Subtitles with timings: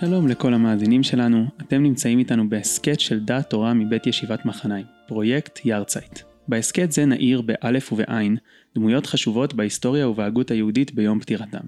[0.00, 5.60] שלום לכל המאזינים שלנו, אתם נמצאים איתנו בהסכת של דעת תורה מבית ישיבת מחניים, פרויקט
[5.64, 6.20] יארצייט.
[6.48, 8.36] בהסכת זה נעיר באלף ובעין
[8.74, 11.60] דמויות חשובות בהיסטוריה ובהגות היהודית ביום פטירתם.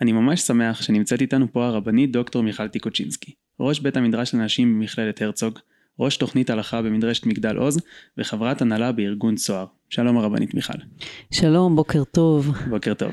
[0.00, 5.22] אני ממש שמח שנמצאת איתנו פה הרבנית דוקטור מיכל טיקוצ'ינסקי, ראש בית המדרש לנשים במכללת
[5.22, 5.58] הרצוג,
[6.00, 7.80] ראש תוכנית הלכה במדרשת מגדל עוז
[8.18, 9.66] וחברת הנהלה בארגון צוהר.
[9.90, 10.78] שלום הרבנית מיכל.
[11.30, 12.52] שלום, בוקר טוב.
[12.70, 13.12] בוקר טוב.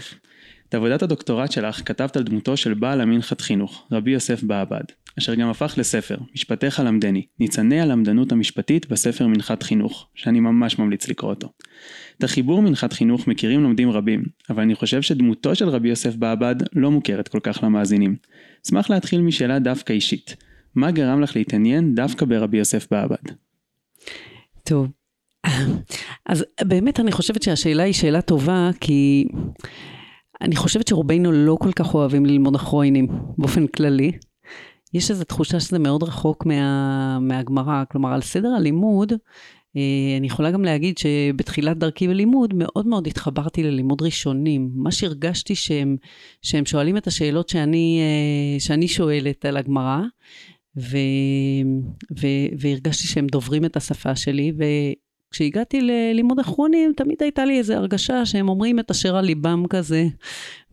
[0.73, 4.83] את עבודת הדוקטורט שלך כתבת על דמותו של בעל המנחת חינוך, רבי יוסף בעבד,
[5.19, 11.07] אשר גם הפך לספר, משפטיך למדני, ניצני הלמדנות המשפטית בספר מנחת חינוך, שאני ממש ממליץ
[11.07, 11.49] לקרוא אותו.
[12.17, 16.55] את החיבור מנחת חינוך מכירים לומדים רבים, אבל אני חושב שדמותו של רבי יוסף בעבד
[16.75, 18.15] לא מוכרת כל כך למאזינים.
[18.67, 20.35] אשמח להתחיל משאלה דווקא אישית.
[20.75, 23.31] מה גרם לך להתעניין דווקא ברבי יוסף בעבד?
[24.63, 24.87] טוב,
[26.29, 29.27] אז באמת אני חושבת שהשאלה היא שאלה טובה, כי
[30.43, 34.11] אני חושבת שרובנו לא כל כך אוהבים ללמוד אחרונים באופן כללי.
[34.93, 39.13] יש איזו תחושה שזה מאוד רחוק מה, מהגמרא, כלומר על סדר הלימוד,
[39.77, 44.71] אה, אני יכולה גם להגיד שבתחילת דרכי בלימוד מאוד מאוד התחברתי ללימוד ראשונים.
[44.75, 45.97] מה שהרגשתי שהם,
[46.41, 50.01] שהם שואלים את השאלות שאני, אה, שאני שואלת על הגמרא,
[52.59, 54.53] והרגשתי שהם דוברים את השפה שלי,
[55.33, 60.07] כשהגעתי ללימוד אחרונים, תמיד הייתה לי איזו הרגשה שהם אומרים את אשר על ליבם כזה,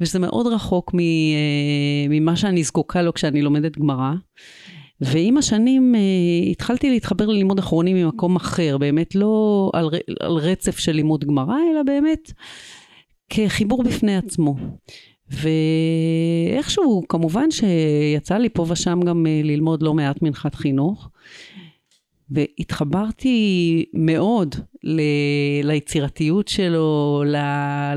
[0.01, 1.01] ושזה מאוד רחוק אה,
[2.11, 4.13] ממה שאני זקוקה לו כשאני לומדת גמרא.
[5.01, 10.93] ועם השנים uh, התחלתי להתחבר ללימוד אחרונים ממקום אחר, באמת לא על, על רצף של
[10.93, 12.33] לימוד גמרא, אלא באמת
[13.31, 14.57] כחיבור בפני עצמו.
[15.31, 21.09] ואיכשהו, כמובן שיצא לי פה ושם גם uh, ללמוד לא מעט מנחת חינוך.
[22.31, 25.01] והתחברתי מאוד ל,
[25.63, 27.37] ליצירתיות שלו, ל,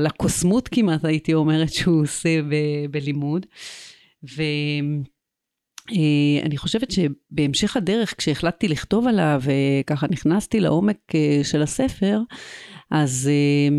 [0.00, 2.54] לקוסמות כמעט הייתי אומרת שהוא עושה ב,
[2.90, 3.46] בלימוד.
[4.36, 5.04] ואני
[6.54, 12.20] אה, חושבת שבהמשך הדרך כשהחלטתי לכתוב עליו וככה נכנסתי לעומק אה, של הספר,
[12.90, 13.76] אז אה,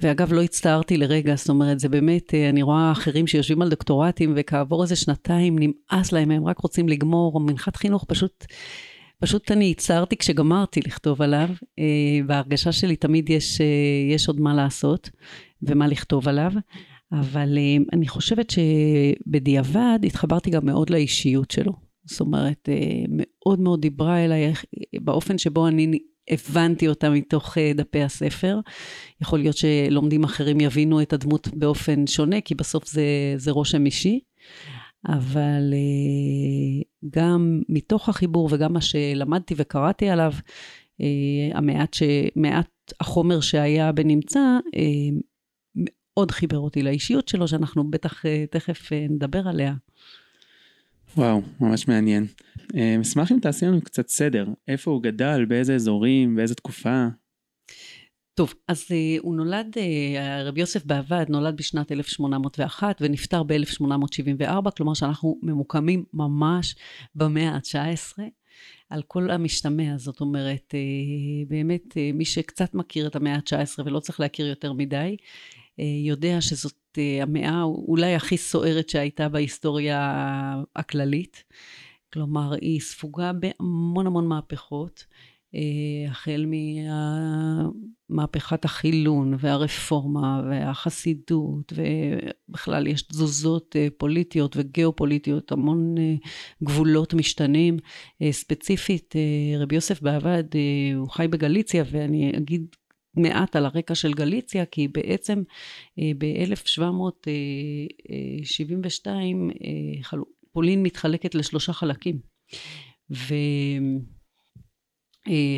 [0.00, 4.82] ואגב, לא הצטערתי לרגע, זאת אומרת, זה באמת, אני רואה אחרים שיושבים על דוקטורטים, וכעבור
[4.82, 8.44] איזה שנתיים נמאס להם, הם רק רוצים לגמור, מנחת חינוך פשוט
[9.20, 11.48] פשוט אני הצטערתי כשגמרתי לכתוב עליו,
[11.78, 15.10] אה, בהרגשה שלי תמיד יש, אה, יש עוד מה לעשות
[15.62, 16.52] ומה לכתוב עליו,
[17.12, 21.72] אבל אה, אני חושבת שבדיעבד התחברתי גם מאוד לאישיות שלו.
[22.04, 22.68] זאת אומרת,
[23.08, 24.52] מאוד מאוד דיברה אליי
[25.00, 25.98] באופן שבו אני
[26.30, 28.60] הבנתי אותה מתוך דפי הספר.
[29.22, 33.04] יכול להיות שלומדים אחרים יבינו את הדמות באופן שונה, כי בסוף זה,
[33.36, 34.20] זה רושם אישי.
[35.08, 36.82] אבל אה,
[37.14, 40.32] גם מתוך החיבור וגם מה שלמדתי וקראתי עליו,
[41.00, 42.02] אה, המעט ש...
[42.36, 45.18] מעט החומר שהיה בנמצא, אה,
[45.76, 49.74] מאוד חיבר אותי לאישיות שלו, שאנחנו בטח תכף נדבר עליה.
[51.16, 52.26] וואו, ממש מעניין.
[53.00, 57.08] אשמח אם תעשי לנו קצת סדר, איפה הוא גדל, באיזה אזורים, באיזה תקופה.
[58.40, 64.94] טוב, אז uh, הוא נולד, uh, רבי יוסף בעבד נולד בשנת 1801 ונפטר ב-1874, כלומר
[64.94, 66.74] שאנחנו ממוקמים ממש
[67.14, 68.18] במאה ה-19.
[68.90, 74.20] על כל המשתמע, זאת אומרת, uh, באמת מי שקצת מכיר את המאה ה-19 ולא צריך
[74.20, 75.16] להכיר יותר מדי,
[76.04, 80.14] יודע שזאת המאה אולי הכי סוערת שהייתה בהיסטוריה
[80.76, 81.44] הכללית.
[82.12, 85.04] כלומר, היא ספוגה בהמון המון מהפכות.
[85.54, 86.46] אה, החל
[88.10, 96.14] ממהפכת החילון והרפורמה והחסידות ובכלל יש תזוזות אה, פוליטיות וגיאופוליטיות, המון אה,
[96.64, 97.76] גבולות משתנים.
[98.30, 99.14] ספציפית
[99.58, 100.44] רבי יוסף בעבד
[100.96, 102.66] הוא חי בגליציה ואני אגיד
[103.16, 105.42] מעט על הרקע של גליציה, כי בעצם
[106.18, 109.06] ב-1772
[110.52, 112.20] פולין מתחלקת לשלושה חלקים.
[113.10, 113.34] ו...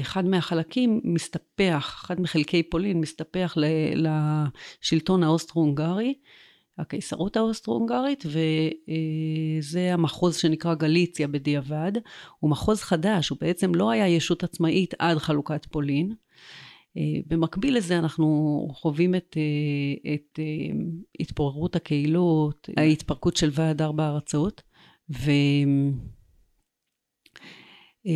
[0.01, 3.57] אחד מהחלקים מסתפח, אחד מחלקי פולין מסתפח
[3.95, 6.15] לשלטון האוסטרו-הונגרי,
[6.79, 11.93] הקיסרות האוסטרו-הונגרית, וזה המחוז שנקרא גליציה בדיעבד.
[12.41, 16.15] הוא מחוז חדש, הוא בעצם לא היה ישות עצמאית עד חלוקת פולין.
[17.27, 19.37] במקביל לזה אנחנו חווים את,
[20.15, 20.39] את
[21.21, 24.63] התפוררות הקהילות, ההתפרקות של ועד ארבע ארצות,
[25.11, 25.31] ו...
[28.07, 28.13] אה,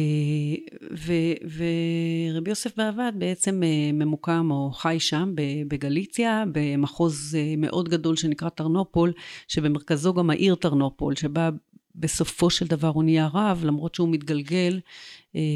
[1.06, 5.32] ורבי יוסף בעבד בעצם אה, ממוקם או חי שם
[5.68, 9.12] בגליציה, במחוז אה, מאוד גדול שנקרא טרנופול,
[9.48, 11.50] שבמרכזו גם העיר טרנופול, שבה
[11.94, 14.80] בסופו של דבר הוא נהיה רב, למרות שהוא מתגלגל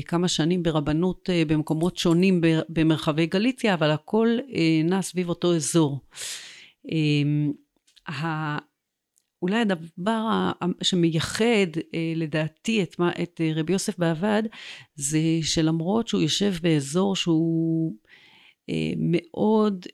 [0.07, 4.29] כמה שנים ברבנות במקומות שונים במרחבי גליציה, אבל הכל
[4.85, 6.01] נע סביב אותו אזור.
[9.43, 10.51] אולי הדבר
[10.83, 11.67] שמייחד
[12.17, 14.43] לדעתי את, את רבי יוסף בעבד
[14.95, 17.95] זה שלמרות שהוא יושב באזור שהוא
[18.99, 19.87] מאוד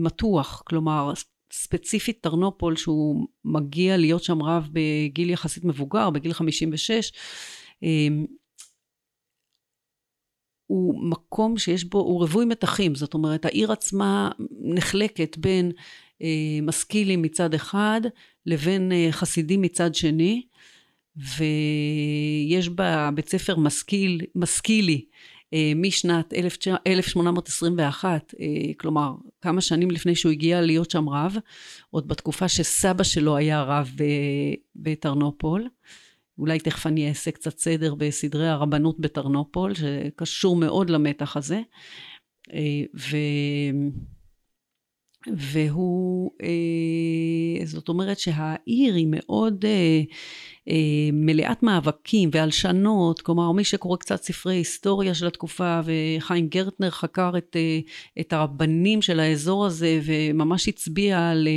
[0.00, 1.12] מתוח, כלומר
[1.52, 7.12] ספציפית טרנופול שהוא מגיע להיות שם רב בגיל יחסית מבוגר, בגיל 56,
[10.66, 15.82] הוא מקום שיש בו, הוא רווי מתחים, זאת אומרת העיר עצמה נחלקת בין אה,
[16.62, 18.00] משכילים מצד אחד
[18.46, 20.42] לבין אה, חסידים מצד שני,
[21.16, 25.04] ויש בה בית ספר משכיל, משכילי
[25.54, 26.34] אה, משנת
[26.86, 28.46] 1821, אה,
[28.76, 31.36] כלומר כמה שנים לפני שהוא הגיע להיות שם רב,
[31.90, 33.90] עוד בתקופה שסבא שלו היה רב
[34.76, 35.68] בטרנופול.
[36.38, 41.60] אולי תכף אני אעשה קצת סדר בסדרי הרבנות בטרנופול, שקשור מאוד למתח הזה.
[42.52, 43.16] אה, ו...
[45.34, 50.02] והוא, אה, זאת אומרת שהעיר היא מאוד אה,
[50.68, 57.38] אה, מלאת מאבקים והלשנות, כלומר מי שקורא קצת ספרי היסטוריה של התקופה וחיים גרטנר חקר
[57.38, 57.56] את,
[58.20, 61.48] את הרבנים של האזור הזה וממש הצביע על,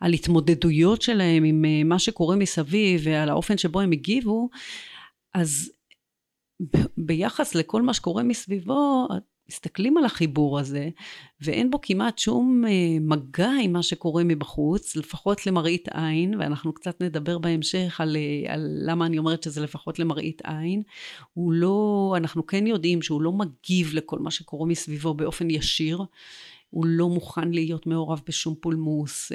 [0.00, 4.48] על התמודדויות שלהם עם מה שקורה מסביב ועל האופן שבו הם הגיבו,
[5.34, 5.72] אז
[6.96, 9.08] ביחס לכל מה שקורה מסביבו,
[9.48, 10.88] מסתכלים על החיבור הזה,
[11.40, 12.70] ואין בו כמעט שום אה,
[13.00, 18.78] מגע עם מה שקורה מבחוץ, לפחות למראית עין, ואנחנו קצת נדבר בהמשך על, אה, על
[18.82, 20.82] למה אני אומרת שזה לפחות למראית עין.
[21.32, 26.02] הוא לא, אנחנו כן יודעים שהוא לא מגיב לכל מה שקורה מסביבו באופן ישיר,
[26.70, 29.32] הוא לא מוכן להיות מעורב בשום פולמוס.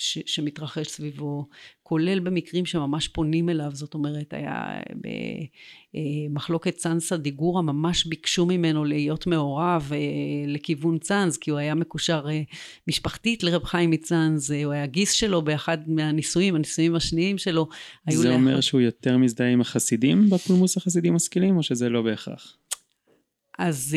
[0.00, 1.48] אה, ש, שמתרחש סביבו,
[1.82, 4.80] כולל במקרים שממש פונים אליו, זאת אומרת, היה
[6.30, 9.98] במחלוקת צאנסה דיגורה, ממש ביקשו ממנו להיות מעורב אה,
[10.46, 12.42] לכיוון צאנז, כי הוא היה מקושר אה,
[12.88, 17.68] משפחתית לרב חיים מצאנז, אה, הוא היה גיס שלו באחד מהנישואים, הנישואים השניים שלו.
[18.10, 18.60] זה אומר לאחד...
[18.60, 22.56] שהוא יותר מזדהה עם החסידים בפולמוס החסידים משכילים, או שזה לא בהכרח?
[23.58, 23.96] אז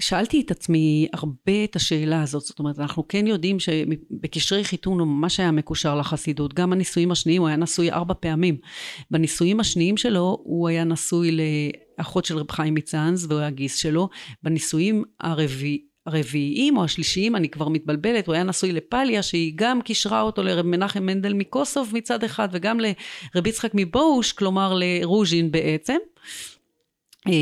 [0.00, 5.08] שאלתי את עצמי הרבה את השאלה הזאת, זאת אומרת אנחנו כן יודעים שבקשרי חיתון הוא
[5.08, 8.56] ממש היה מקושר לחסידות, גם הנישואים השניים, הוא היה נשוי ארבע פעמים.
[9.10, 11.36] בנישואים השניים שלו הוא היה נשוי
[11.98, 14.08] לאחות של רב חיים מצאנז והוא היה גיס שלו,
[14.42, 20.20] בנישואים הרביעי הרביעיים או השלישיים, אני כבר מתבלבלת, הוא היה נשוי לפליה שהיא גם קישרה
[20.20, 25.96] אותו לרב מנחם מנדל מקוסוב מצד אחד וגם לרב יצחק מבוש, כלומר לרוז'ין בעצם.
[27.26, 27.32] אה,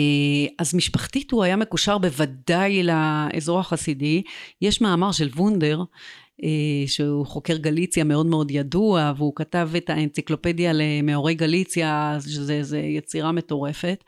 [0.59, 4.23] אז משפחתית הוא היה מקושר בוודאי לאזור החסידי.
[4.63, 5.83] יש מאמר של וונדר
[6.87, 14.05] שהוא חוקר גליציה מאוד מאוד ידוע, והוא כתב את האנציקלופדיה למאורי גליציה, שזה יצירה מטורפת,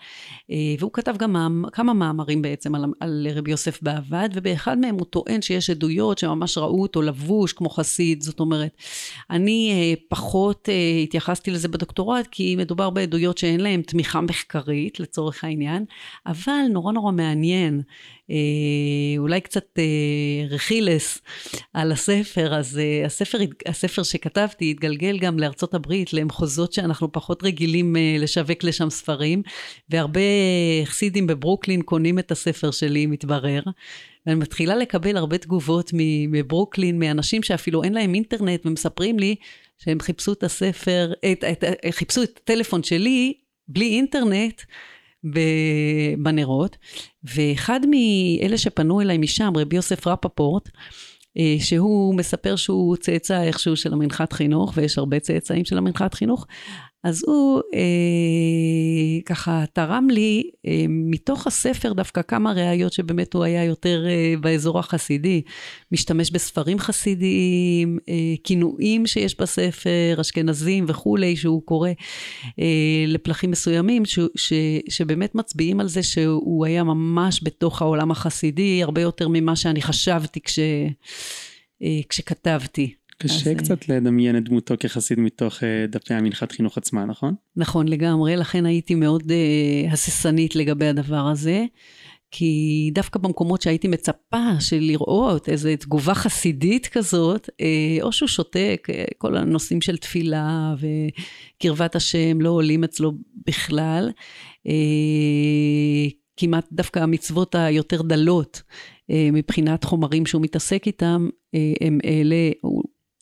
[0.50, 5.06] אה, והוא כתב גם כמה מאמרים בעצם על, על רבי יוסף בעבד, ובאחד מהם הוא
[5.10, 8.76] טוען שיש עדויות שממש ראו אותו לבוש כמו חסיד, זאת אומרת,
[9.30, 10.68] אני אה, פחות
[11.02, 15.84] התייחסתי לזה בדוקטורט, כי מדובר בעדויות שאין להן תמיכה מחקרית לצורך העניין,
[16.26, 17.82] אבל נורא נורא מעניין.
[18.30, 19.84] אה, אולי קצת אה,
[20.50, 21.22] רכילס
[21.74, 27.96] על הספר, אז אה, הספר, הספר שכתבתי התגלגל גם לארצות הברית, למחוזות שאנחנו פחות רגילים
[28.18, 29.42] לשווק לשם ספרים,
[29.88, 30.20] והרבה
[30.84, 33.62] חסידים בברוקלין קונים את הספר שלי, מתברר.
[34.26, 35.90] ואני מתחילה לקבל הרבה תגובות
[36.28, 39.36] מברוקלין, מאנשים שאפילו אין להם אינטרנט ומספרים לי
[39.78, 43.34] שהם חיפשו את הספר, את, את, את, חיפשו את הטלפון שלי
[43.68, 44.62] בלי אינטרנט,
[46.18, 46.76] בנרות,
[47.24, 50.68] ואחד מאלה שפנו אליי משם, רבי יוסף רפפורט,
[51.38, 56.46] אה, שהוא מספר שהוא צאצא איכשהו של המנחת חינוך, ויש הרבה צאצאים של המנחת חינוך,
[57.04, 63.64] אז הוא אה, ככה תרם לי אה, מתוך הספר דווקא כמה ראיות שבאמת הוא היה
[63.64, 65.42] יותר אה, באזור החסידי.
[65.92, 68.14] משתמש בספרים חסידיים, אה,
[68.44, 71.90] כינויים שיש בספר, אשכנזים וכולי, שהוא קורא
[72.60, 74.52] אה, לפלחים מסוימים, ש, ש,
[74.88, 80.40] שבאמת מצביעים על זה שהוא היה ממש בתוך העולם החסידי, הרבה יותר ממה שאני חשבתי
[80.40, 80.58] כש,
[81.82, 82.99] אה, כשכתבתי.
[83.22, 83.56] קשה אז...
[83.56, 87.34] קצת לדמיין את דמותו כחסיד מתוך אה, דפי המנחת חינוך עצמה, נכון?
[87.56, 91.64] נכון לגמרי, לכן הייתי מאוד uh, הססנית לגבי הדבר הזה.
[92.32, 98.88] כי דווקא במקומות שהייתי מצפה של לראות איזו תגובה חסידית כזאת, אה, או שהוא שותק,
[99.18, 103.12] כל הנושאים של תפילה וקרבת השם לא עולים אצלו
[103.46, 104.10] בכלל.
[106.36, 108.62] כמעט דווקא המצוות היותר דלות
[109.08, 111.28] מבחינת חומרים שהוא מתעסק איתם,
[111.80, 112.50] הם אלה,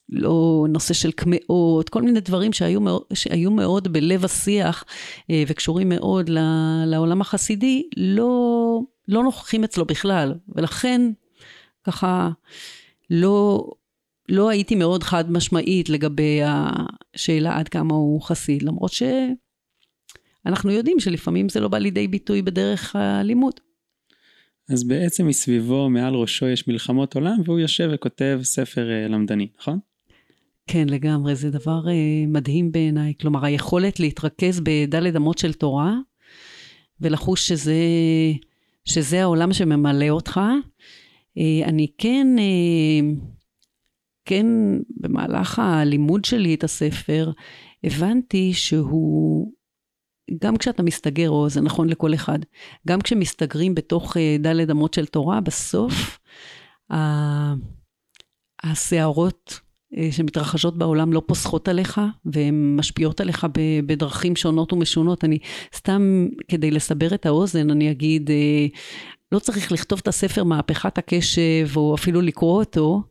[0.08, 2.80] לא נושא של קמעות, כל מיני דברים שהיו
[3.14, 4.84] שהיו מאוד בלב השיח
[5.30, 6.30] אה, וקשורים מאוד
[6.86, 11.00] לעולם החסידי, לא, לא נוכחים אצלו בכלל, ולכן
[11.84, 12.30] ככה
[13.10, 13.68] לא,
[14.28, 21.48] לא הייתי מאוד חד משמעית לגבי השאלה עד כמה הוא חסיד, למרות שאנחנו יודעים שלפעמים
[21.48, 23.54] זה לא בא לידי ביטוי בדרך הלימוד.
[24.68, 29.78] אז בעצם מסביבו, מעל ראשו יש מלחמות עולם, והוא יושב וכותב ספר אה, למדני, נכון?
[30.68, 33.14] כן, לגמרי, זה דבר אה, מדהים בעיניי.
[33.20, 35.94] כלומר, היכולת להתרכז בדלת אמות של תורה,
[37.00, 37.76] ולחוש שזה,
[38.84, 40.40] שזה העולם שממלא אותך.
[41.38, 42.26] אה, אני כן,
[44.24, 44.46] כן,
[44.90, 47.30] במהלך הלימוד שלי את הספר,
[47.84, 49.52] הבנתי שהוא
[50.42, 52.38] גם כשאתה מסתגר, או זה נכון לכל אחד,
[52.88, 56.18] גם כשמסתגרים בתוך אה, דלת אמות של תורה, בסוף
[58.62, 59.67] הסערות אה,
[60.10, 63.46] שמתרחשות בעולם לא פוסחות עליך, והן משפיעות עליך
[63.86, 65.24] בדרכים שונות ומשונות.
[65.24, 65.38] אני
[65.76, 68.66] סתם, כדי לסבר את האוזן, אני אגיד, אה,
[69.32, 73.02] לא צריך לכתוב את הספר מהפכת הקשב, או אפילו לקרוא אותו,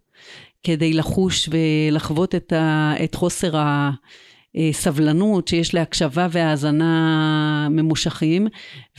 [0.63, 3.91] כדי לחוש ולחוות את, ה, את חוסר ה...
[4.57, 8.47] אה, סבלנות, שיש להקשבה והאזנה ממושכים,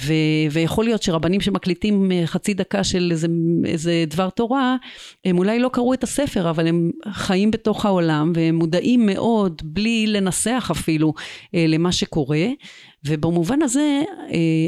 [0.04, 0.12] ו,
[0.50, 3.26] ויכול להיות שרבנים שמקליטים אה, חצי דקה של איזה,
[3.64, 4.76] איזה דבר תורה,
[5.24, 10.06] הם אולי לא קראו את הספר, אבל הם חיים בתוך העולם, והם מודעים מאוד, בלי
[10.06, 11.14] לנסח אפילו,
[11.54, 12.46] אה, למה שקורה,
[13.06, 14.02] ובמובן הזה,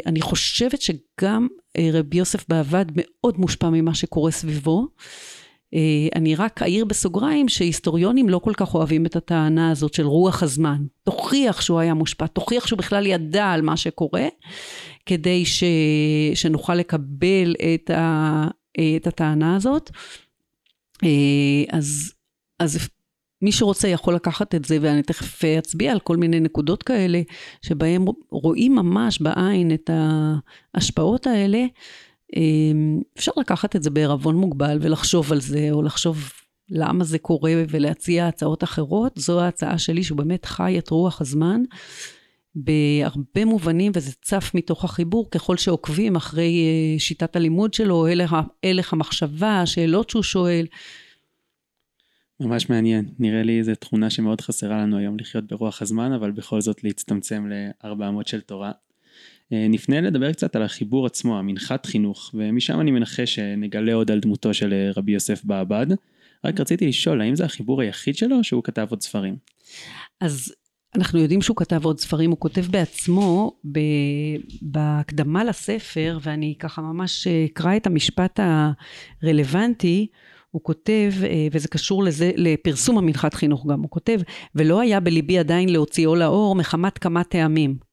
[0.06, 1.46] אני חושבת שגם
[1.92, 4.86] רבי יוסף בעבד מאוד מושפע ממה שקורה סביבו.
[5.74, 10.42] אה, אני רק אעיר בסוגריים שהיסטוריונים לא כל כך אוהבים את הטענה הזאת של רוח
[10.42, 10.84] הזמן.
[11.04, 14.26] תוכיח שהוא היה מושפע, תוכיח שהוא בכלל ידע על מה שקורה,
[15.06, 15.64] כדי ש...
[16.34, 18.44] שנוכל לקבל את, ה...
[18.96, 19.90] את הטענה הזאת.
[21.04, 22.12] אה, אז,
[22.58, 22.88] אז
[23.42, 27.22] מי שרוצה יכול לקחת את זה, ואני תכף אצביע על כל מיני נקודות כאלה,
[27.62, 29.90] שבהם רואים ממש בעין את
[30.74, 31.64] ההשפעות האלה.
[32.36, 36.32] אמ, אפשר לקחת את זה בערבון מוגבל ולחשוב על זה, או לחשוב
[36.70, 39.12] למה זה קורה ולהציע הצעות אחרות.
[39.16, 41.62] זו ההצעה שלי, שהוא באמת חי את רוח הזמן.
[42.54, 48.92] בהרבה מובנים, וזה צף מתוך החיבור, ככל שעוקבים אחרי אה, שיטת הלימוד שלו, הלך, הלך
[48.92, 50.66] המחשבה, השאלות שהוא שואל.
[52.40, 56.60] ממש מעניין, נראה לי זו תכונה שמאוד חסרה לנו היום לחיות ברוח הזמן, אבל בכל
[56.60, 58.72] זאת להצטמצם לארבע אמות של תורה.
[59.52, 64.20] אה, נפנה לדבר קצת על החיבור עצמו, המנחת חינוך, ומשם אני מנחש שנגלה עוד על
[64.20, 65.86] דמותו של אה, רבי יוסף בעבד.
[66.44, 69.36] רק רציתי לשאול, האם זה החיבור היחיד שלו, או שהוא כתב עוד ספרים?
[70.20, 70.54] אז
[70.94, 73.78] אנחנו יודעים שהוא כתב עוד ספרים, הוא כותב בעצמו ב,
[74.62, 78.40] בהקדמה לספר, ואני ככה ממש אקרא את המשפט
[79.22, 80.06] הרלוונטי,
[80.50, 84.20] הוא כותב, אה, וזה קשור לזה, לפרסום המנחת חינוך גם, הוא כותב,
[84.54, 87.89] ולא היה בליבי עדיין להוציאו לאור מחמת כמה טעמים.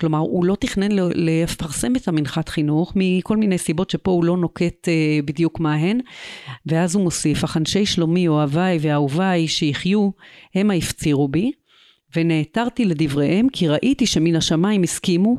[0.00, 4.88] כלומר, הוא לא תכנן לפרסם את המנחת חינוך מכל מיני סיבות שפה הוא לא נוקט
[4.88, 6.00] אה, בדיוק מה הן.
[6.66, 10.10] ואז הוא מוסיף, אך אנשי שלומי, אוהביי ואהוביי שיחיו,
[10.54, 11.52] המה הפצירו בי,
[12.16, 15.36] ונעתרתי לדבריהם, כי ראיתי שמן השמיים הסכימו,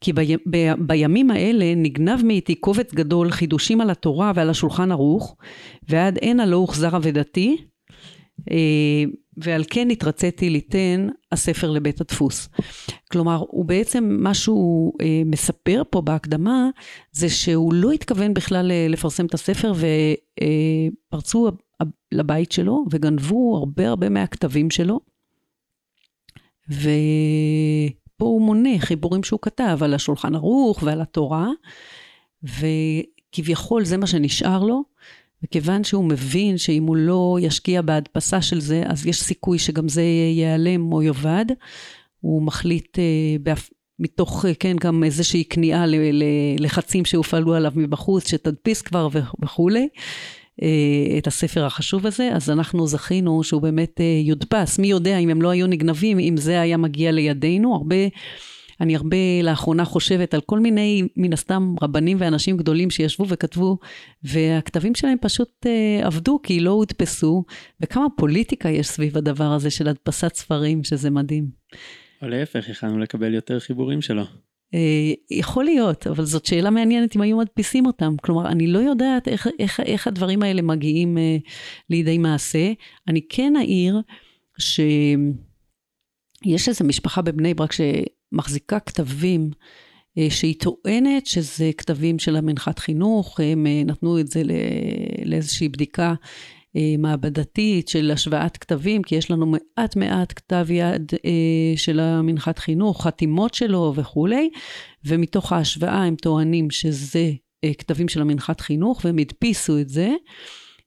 [0.00, 5.36] כי בי, ב, בימים האלה נגנב מאיתי קובץ גדול חידושים על התורה ועל השולחן ערוך,
[5.88, 7.56] ועד הנה לא הוחזר אבדתי,
[8.50, 9.04] אה,
[9.36, 12.48] ועל כן התרציתי ליתן הספר לבית הדפוס.
[13.12, 16.68] כלומר, הוא בעצם, מה שהוא אה, מספר פה בהקדמה,
[17.12, 19.72] זה שהוא לא התכוון בכלל אה, לפרסם את הספר,
[21.10, 25.00] ופרצו אה, לבית שלו וגנבו הרבה הרבה מהכתבים שלו.
[26.68, 31.48] ופה הוא מונה חיבורים שהוא כתב על השולחן ערוך ועל התורה,
[32.42, 34.93] וכביכול זה מה שנשאר לו.
[35.44, 40.02] וכיוון שהוא מבין שאם הוא לא ישקיע בהדפסה של זה, אז יש סיכוי שגם זה
[40.02, 41.44] ייעלם או יאבד,
[42.20, 43.04] הוא מחליט אה,
[43.42, 43.70] באפ...
[43.98, 45.84] מתוך, אה, כן, גם איזושהי כניעה
[46.58, 49.08] ללחצים שהופעלו עליו מבחוץ, שתדפיס כבר
[49.42, 49.88] וכולי,
[50.62, 54.78] אה, את הספר החשוב הזה, אז אנחנו זכינו שהוא באמת יודפס.
[54.78, 57.96] מי יודע אם הם לא היו נגנבים, אם זה היה מגיע לידינו, הרבה...
[58.80, 63.78] אני הרבה לאחרונה חושבת על כל מיני, מן הסתם, רבנים ואנשים גדולים שישבו וכתבו,
[64.22, 67.44] והכתבים שלהם פשוט אה, עבדו כי לא הודפסו,
[67.80, 71.48] וכמה פוליטיקה יש סביב הדבר הזה של הדפסת ספרים, שזה מדהים.
[72.22, 74.24] או להפך, יכלנו לקבל יותר חיבורים שלו.
[74.74, 78.14] אה, יכול להיות, אבל זאת שאלה מעניינת אם היו מדפיסים אותם.
[78.22, 81.36] כלומר, אני לא יודעת איך, איך, איך הדברים האלה מגיעים אה,
[81.90, 82.72] לידי מעשה.
[83.08, 84.00] אני כן אעיר
[84.58, 85.28] שיש
[86.68, 87.72] איזו משפחה בבני ברק
[88.34, 89.50] מחזיקה כתבים
[90.18, 94.42] אה, שהיא טוענת שזה כתבים של המנחת חינוך, הם אה, נתנו את זה
[95.24, 96.14] לאיזושהי בדיקה
[96.76, 101.12] אה, מעבדתית של השוואת כתבים, כי יש לנו מעט מעט כתב יד
[101.76, 104.50] של המנחת חינוך, חתימות שלו וכולי,
[105.04, 107.30] ומתוך ההשוואה הם טוענים שזה
[107.78, 110.10] כתבים של המנחת חינוך, והם הדפיסו את זה.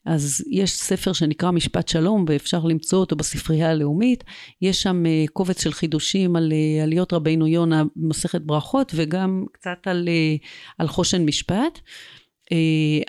[0.08, 4.24] אז יש ספר שנקרא משפט שלום, ואפשר למצוא אותו בספרייה הלאומית.
[4.62, 9.78] יש שם אה, קובץ של חידושים על אה, עליות רבינו יונה במסכת ברכות, וגם קצת
[9.86, 10.36] על, אה,
[10.78, 11.80] על חושן משפט.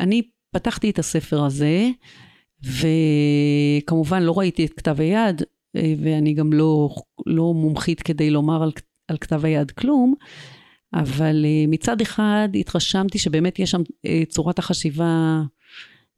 [0.01, 1.89] אני פתחתי את הספר הזה,
[2.63, 5.43] וכמובן לא ראיתי את כתב היד,
[5.75, 6.89] ואני גם לא,
[7.27, 8.71] לא מומחית כדי לומר על,
[9.09, 10.15] על כתב היד כלום,
[10.95, 13.83] אבל מצד אחד התרשמתי שבאמת יש שם
[14.29, 15.43] צורת החשיבה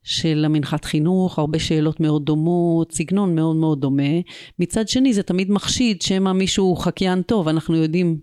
[0.03, 4.13] של המנחת חינוך, הרבה שאלות מאוד דומות, סגנון מאוד מאוד דומה.
[4.59, 8.19] מצד שני זה תמיד מחשיד שמא מישהו חקיין טוב, אנחנו יודעים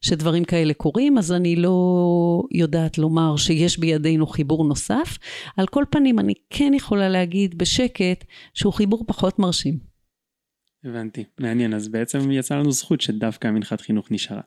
[0.00, 5.18] שדברים כאלה קורים, אז אני לא יודעת לומר שיש בידינו חיבור נוסף.
[5.56, 9.78] על כל פנים אני כן יכולה להגיד בשקט שהוא חיבור פחות מרשים.
[10.84, 14.40] הבנתי, מעניין, אז בעצם יצא לנו זכות שדווקא המנחת חינוך נשארה.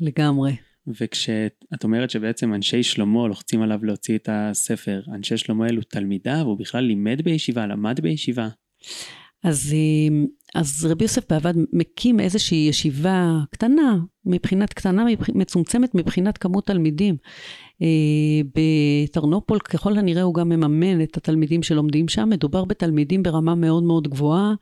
[0.00, 0.69] לגמרי.
[1.00, 6.58] וכשאת אומרת שבעצם אנשי שלמה לוחצים עליו להוציא את הספר, אנשי שלמה אלו תלמידיו, הוא
[6.58, 8.48] בכלל לימד בישיבה, למד בישיבה.
[9.44, 15.04] אז, אה, אז רבי יוסף בעבד מקים איזושהי ישיבה קטנה, מבחינת קטנה,
[15.34, 17.16] מצומצמת מבחינת כמות תלמידים.
[17.82, 17.86] אה,
[18.54, 24.08] בטרנופול ככל הנראה הוא גם מממן את התלמידים שלומדים שם, מדובר בתלמידים ברמה מאוד מאוד
[24.08, 24.54] גבוהה.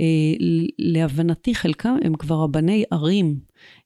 [0.00, 0.34] אה,
[0.78, 3.38] להבנתי חלקם הם כבר רבני ערים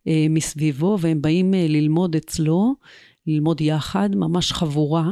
[0.08, 2.74] אה, מסביבו, והם באים אה, ללמוד אצלו,
[3.26, 5.10] ללמוד יחד, ממש חבורה.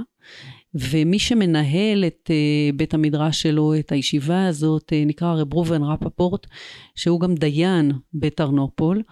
[0.75, 2.30] ומי שמנהל את
[2.76, 6.47] בית המדרש שלו, את הישיבה הזאת, נקרא רב ראובן רפפורט,
[6.95, 9.02] שהוא גם דיין בטרנופול,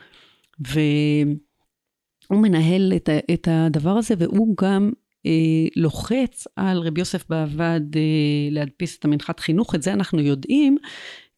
[0.68, 2.92] והוא מנהל
[3.34, 4.92] את, הדבר הזה, והוא גם
[5.76, 7.80] לוחץ על רב יוסף בעבד
[8.50, 10.78] להדפיס את המנחת חינוך, את זה אנחנו יודעים,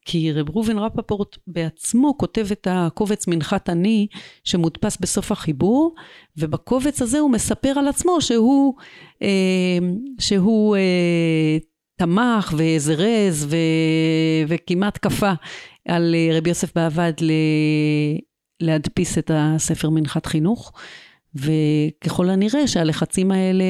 [0.05, 4.07] כי רב ראובן רפפורט בעצמו כותב את הקובץ מנחת אני
[4.43, 5.95] שמודפס בסוף החיבור,
[6.37, 8.73] ובקובץ הזה הוא מספר על עצמו שהוא,
[9.21, 9.77] אה,
[10.19, 11.57] שהוא אה,
[11.97, 13.55] תמך וזרז ו,
[14.47, 15.31] וכמעט כפה
[15.87, 17.31] על אה, רבי יוסף בעבד ל,
[18.59, 20.73] להדפיס את הספר מנחת חינוך.
[21.35, 23.63] וככל הנראה שהלחצים האלה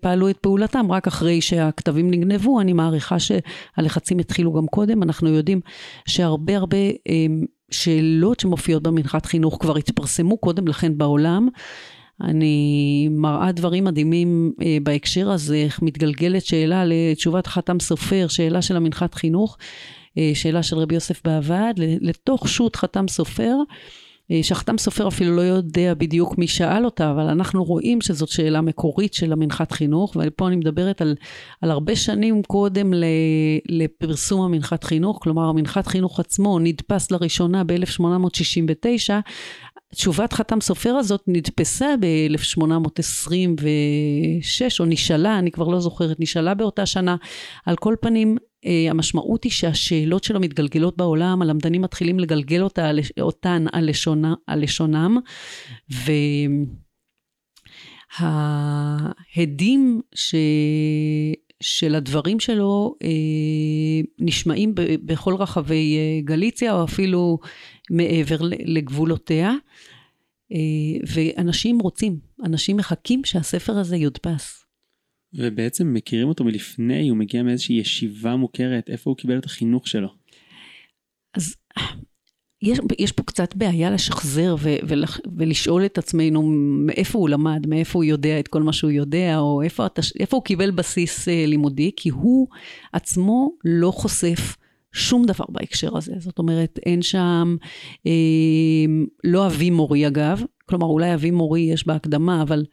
[0.00, 5.60] פעלו את פעולתם רק אחרי שהכתבים נגנבו, אני מעריכה שהלחצים התחילו גם קודם, אנחנו יודעים
[6.08, 6.76] שהרבה הרבה
[7.08, 11.48] אמ, שאלות שמופיעות במנחת חינוך כבר התפרסמו קודם לכן בעולם.
[12.20, 18.76] אני מראה דברים מדהימים אה, בהקשר הזה, איך מתגלגלת שאלה לתשובת חתם סופר, שאלה של
[18.76, 19.58] המנחת חינוך,
[20.18, 23.54] אה, שאלה של רבי יוסף בעבד, לתוך שו"ת חתם סופר.
[24.42, 29.14] שחתם סופר אפילו לא יודע בדיוק מי שאל אותה, אבל אנחנו רואים שזאת שאלה מקורית
[29.14, 31.14] של המנחת חינוך, ופה אני מדברת על,
[31.62, 32.92] על הרבה שנים קודם
[33.68, 39.10] לפרסום המנחת חינוך, כלומר המנחת חינוך עצמו נדפס לראשונה ב-1869,
[39.94, 47.16] תשובת חתם סופר הזאת נדפסה ב-1826, או נשאלה, אני כבר לא זוכרת, נשאלה באותה שנה.
[47.66, 52.90] על כל פנים, אה, המשמעות היא שהשאלות שלו מתגלגלות בעולם, הלמדנים מתחילים לגלגל אותה,
[53.20, 55.18] אותן על, לשונה, על לשונם,
[58.20, 60.34] וההדים ש...
[61.60, 63.08] של הדברים שלו אה,
[64.18, 64.72] נשמעים
[65.04, 67.38] בכל רחבי אה, גליציה, או אפילו
[67.90, 69.52] מעבר לגבולותיה.
[70.52, 70.58] אה,
[71.14, 74.65] ואנשים רוצים, אנשים מחכים שהספר הזה יודפס.
[75.34, 80.08] ובעצם מכירים אותו מלפני, הוא מגיע מאיזושהי ישיבה מוכרת, איפה הוא קיבל את החינוך שלו?
[81.34, 81.56] אז
[82.62, 85.04] יש, יש פה קצת בעיה לשחזר ו, ול,
[85.36, 86.42] ולשאול את עצמנו
[86.86, 89.86] מאיפה הוא למד, מאיפה הוא יודע את כל מה שהוא יודע, או איפה,
[90.20, 92.48] איפה הוא קיבל בסיס אה, לימודי, כי הוא
[92.92, 94.56] עצמו לא חושף
[94.92, 96.12] שום דבר בהקשר הזה.
[96.18, 97.56] זאת אומרת, אין שם,
[98.06, 98.12] אה,
[99.24, 102.64] לא אבי מורי אגב, כלומר אולי אבי מורי יש בהקדמה, אבל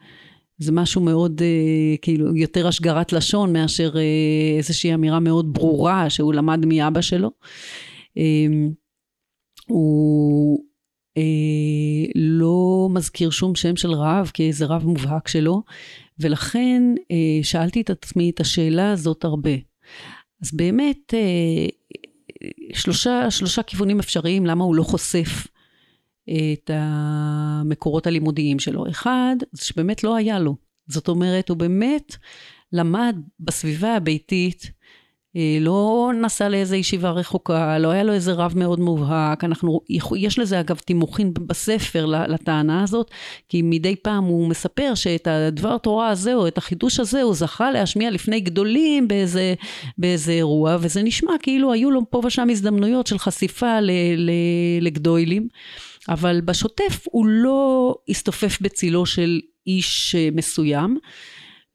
[0.58, 6.34] זה משהו מאוד, אה, כאילו, יותר השגרת לשון מאשר אה, איזושהי אמירה מאוד ברורה שהוא
[6.34, 7.32] למד מאבא שלו.
[8.18, 8.46] אה,
[9.68, 10.64] הוא
[11.18, 15.64] אה, לא מזכיר שום שם של רב כאיזה רב מובהק שלו,
[16.20, 19.52] ולכן אה, שאלתי את עצמי את השאלה הזאת הרבה.
[20.42, 21.68] אז באמת, אה,
[22.74, 25.48] שלושה, שלושה כיוונים אפשריים למה הוא לא חושף
[26.30, 28.90] את המקורות הלימודיים שלו.
[28.90, 30.56] אחד, זה שבאמת לא היה לו.
[30.88, 32.16] זאת אומרת, הוא באמת
[32.74, 34.72] למד בסביבה הביתית,
[35.38, 39.82] אה, לא נסע לאיזה ישיבה רחוקה, לא היה לו איזה רב מאוד מובהק, אנחנו,
[40.18, 43.12] יש לזה אגב תימוכין בספר לטענה הזאת,
[43.50, 47.72] כי מדי פעם הוא מספר שאת הדבר תורה הזה או את החידוש הזה הוא זכה
[47.72, 49.54] להשמיע לפני גדולים באיזה,
[49.98, 54.32] באיזה אירוע, וזה נשמע כאילו היו לו פה ושם הזדמנויות של חשיפה ל, ל,
[54.82, 55.48] לגדולים.
[56.10, 60.98] אבל בשוטף הוא לא הסתופף בצילו של איש אה, מסוים.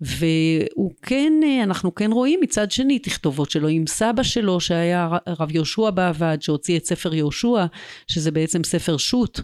[0.00, 5.90] והוא כן, אנחנו כן רואים מצד שני תכתובות שלו עם סבא שלו שהיה הרב יהושע
[5.90, 7.66] בעבד שהוציא את ספר יהושע
[8.06, 9.40] שזה בעצם ספר שו"ת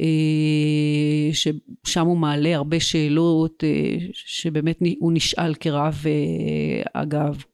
[0.00, 7.44] אה, ששם הוא מעלה הרבה שאלות אה, שבאמת הוא נשאל כרב אה, אגב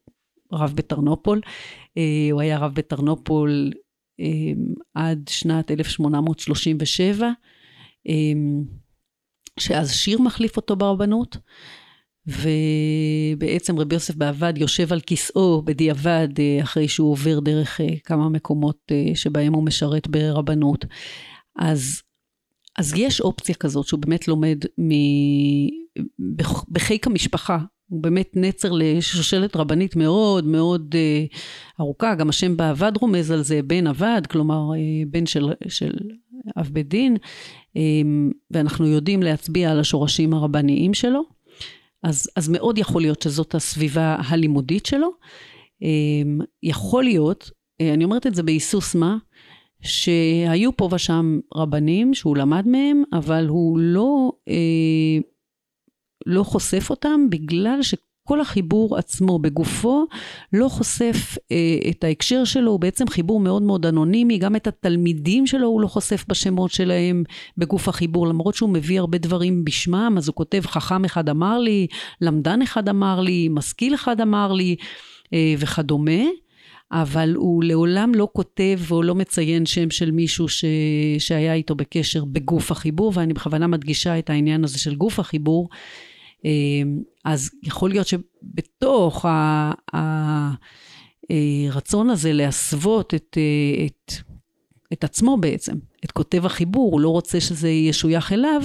[0.52, 1.40] רב בטרנופול
[2.32, 3.70] הוא היה רב בטרנופול
[4.94, 7.30] עד שנת 1837
[9.60, 11.36] שאז שיר מחליף אותו ברבנות
[12.26, 16.28] ובעצם רבי יוסף בעבד יושב על כיסאו בדיעבד
[16.62, 20.84] אחרי שהוא עובר דרך כמה מקומות שבהם הוא משרת ברבנות.
[21.58, 22.02] אז
[22.78, 24.90] אז יש אופציה כזאת שהוא באמת לומד מ...
[26.72, 27.58] בחיק המשפחה.
[27.94, 31.36] הוא באמת נצר לשושלת רבנית מאוד מאוד uh,
[31.80, 35.92] ארוכה, גם השם באבד רומז על זה, בן אבד, כלומר uh, בן של, של
[36.56, 37.78] אב בית דין, um,
[38.50, 41.22] ואנחנו יודעים להצביע על השורשים הרבניים שלו,
[42.02, 45.08] אז, אז מאוד יכול להיות שזאת הסביבה הלימודית שלו.
[45.82, 47.50] Um, יכול להיות,
[47.82, 49.16] uh, אני אומרת את זה בהיסוס מה,
[49.84, 55.18] שהיו פה ושם רבנים שהוא למד מהם, אבל הוא לא, אה,
[56.26, 60.06] לא חושף אותם בגלל שכל החיבור עצמו בגופו
[60.52, 65.46] לא חושף אה, את ההקשר שלו, הוא בעצם חיבור מאוד מאוד אנונימי, גם את התלמידים
[65.46, 67.24] שלו הוא לא חושף בשמות שלהם
[67.58, 71.86] בגוף החיבור, למרות שהוא מביא הרבה דברים בשמם, אז הוא כותב חכם אחד אמר לי,
[72.20, 74.76] למדן אחד אמר לי, משכיל אחד אמר לי
[75.32, 76.22] אה, וכדומה.
[76.92, 80.64] אבל הוא לעולם לא כותב או לא מציין שם של מישהו ש...
[81.18, 85.68] שהיה איתו בקשר בגוף החיבור, ואני בכוונה מדגישה את העניין הזה של גוף החיבור.
[86.44, 89.26] אמ, אז יכול להיות שבתוך
[91.72, 93.38] הרצון הזה להסוות את,
[93.86, 94.12] את,
[94.92, 98.62] את עצמו בעצם, את כותב החיבור, הוא לא רוצה שזה ישוייך אליו,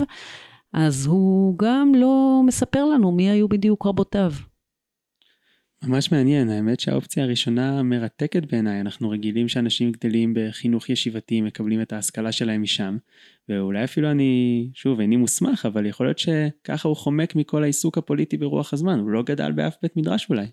[0.74, 4.32] אז הוא גם לא מספר לנו מי היו בדיוק רבותיו.
[5.84, 11.94] ממש מעניין, האמת שהאופציה הראשונה מרתקת בעיניי, אנחנו רגילים שאנשים גדלים בחינוך ישיבתי, מקבלים את
[11.94, 12.98] ההשכלה שלהם משם,
[13.50, 18.38] ואולי אפילו אני, שוב, איני מוסמך, אבל יכול להיות שככה הוא חומק מכל העיסוק הפוליטי
[18.38, 20.46] ברוח הזמן, הוא לא גדל באף בית מדרש אולי.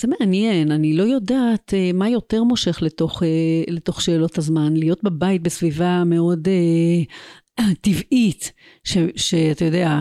[0.00, 3.26] זה מעניין, אני לא יודעת uh, מה יותר מושך לתוך, uh,
[3.68, 8.52] לתוך שאלות הזמן, להיות בבית בסביבה מאוד uh, טבעית,
[9.16, 10.00] שאתה יודע,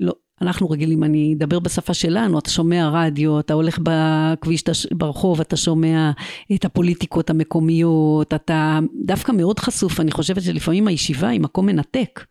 [0.00, 5.56] לא, אנחנו רגילים, אני אדבר בשפה שלנו, אתה שומע רדיו, אתה הולך בכביש, ברחוב, אתה
[5.56, 6.10] שומע
[6.54, 12.24] את הפוליטיקות המקומיות, אתה דווקא מאוד חשוף, אני חושבת שלפעמים הישיבה היא מקום מנתק.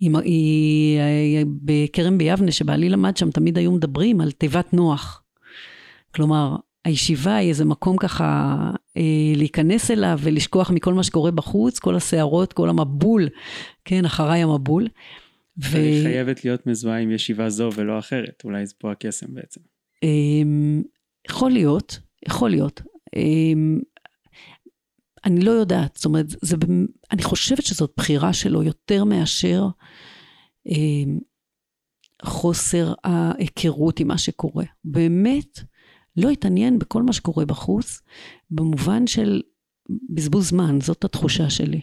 [0.00, 5.22] היא, היא, היא בכרם ביבנה, שבעלי למד שם, תמיד היו מדברים על תיבת נוח.
[6.14, 8.56] כלומר, הישיבה היא איזה מקום ככה
[8.96, 9.02] אה,
[9.36, 13.28] להיכנס אליו ולשכוח מכל מה שקורה בחוץ, כל הסערות, כל המבול,
[13.84, 14.88] כן, אחריי המבול.
[15.62, 15.76] ו...
[15.76, 19.60] היא חייבת להיות מזוהה עם ישיבה זו ולא אחרת, אולי זה פה הקסם בעצם.
[20.02, 20.82] אמ,
[21.28, 22.82] יכול להיות, יכול להיות.
[23.16, 23.80] אמ,
[25.24, 26.56] אני לא יודעת, זאת אומרת, זה,
[27.10, 29.66] אני חושבת שזאת בחירה שלו יותר מאשר
[30.66, 31.18] אמ,
[32.22, 34.64] חוסר ההיכרות עם מה שקורה.
[34.84, 35.60] באמת
[36.16, 38.00] לא התעניין בכל מה שקורה בחוץ,
[38.50, 39.42] במובן של
[40.14, 41.80] בזבוז זמן, זאת התחושה שלי.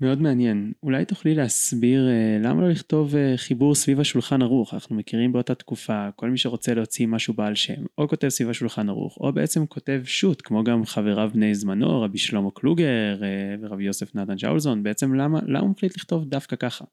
[0.00, 0.72] מאוד מעניין.
[0.82, 4.74] אולי תוכלי להסביר אה, למה לא לכתוב אה, חיבור סביב השולחן ערוך?
[4.74, 8.88] אנחנו מכירים באותה תקופה, כל מי שרוצה להוציא משהו בעל שם, או כותב סביב השולחן
[8.88, 13.84] ערוך, או בעצם כותב שו"ת, כמו גם חבריו בני זמנו, רבי שלמה קלוגר אה, ורבי
[13.84, 16.84] יוסף נתן ג'אולזון, בעצם למה, למה הוא מחליט לכתוב דווקא ככה?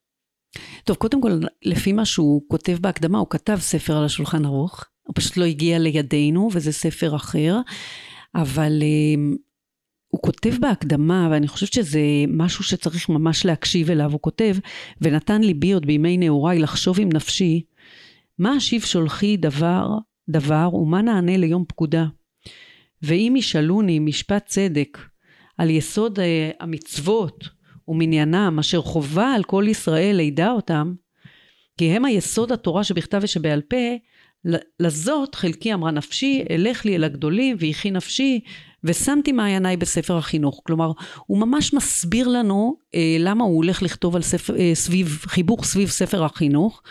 [0.84, 5.14] טוב, קודם כל, לפי מה שהוא כותב בהקדמה, הוא כתב ספר על השולחן ערוך, הוא
[5.16, 7.60] פשוט לא הגיע לידינו, וזה ספר אחר,
[8.36, 8.82] אבל
[10.16, 14.56] הוא כותב בהקדמה, ואני חושבת שזה משהו שצריך ממש להקשיב אליו, הוא כותב,
[15.02, 17.62] ונתן ליבי עוד בימי נעוריי לחשוב עם נפשי,
[18.40, 19.88] מה אשיב שולחי דבר,
[20.30, 22.06] דבר, ומה נענה ליום פקודה?
[23.02, 24.98] ואם ישאלוני משפט צדק
[25.58, 27.50] על יסוד אה, המצוות
[27.88, 30.94] ומניינם, אשר חובה על כל ישראל לידע אותם,
[31.78, 33.78] כי הם היסוד התורה שבכתב ושבעל פה,
[34.80, 38.40] לזאת חלקי אמרה נפשי, אלך לי אל הגדולים, ויחי נפשי,
[38.86, 40.62] ושמתי מעייניי בספר החינוך.
[40.64, 40.92] כלומר,
[41.26, 45.90] הוא ממש מסביר לנו אה, למה הוא הולך לכתוב על ספר, אה, סביב, חיבור סביב
[45.90, 46.82] ספר החינוך.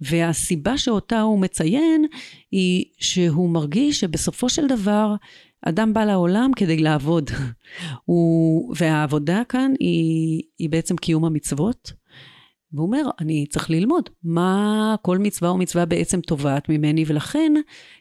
[0.00, 2.06] והסיבה שאותה הוא מציין
[2.50, 5.14] היא שהוא מרגיש שבסופו של דבר
[5.62, 7.30] אדם בא לעולם כדי לעבוד.
[8.04, 11.92] הוא, והעבודה כאן היא, היא בעצם קיום המצוות.
[12.72, 17.52] והוא אומר, אני צריך ללמוד מה כל מצווה ומצווה בעצם תובעת ממני, ולכן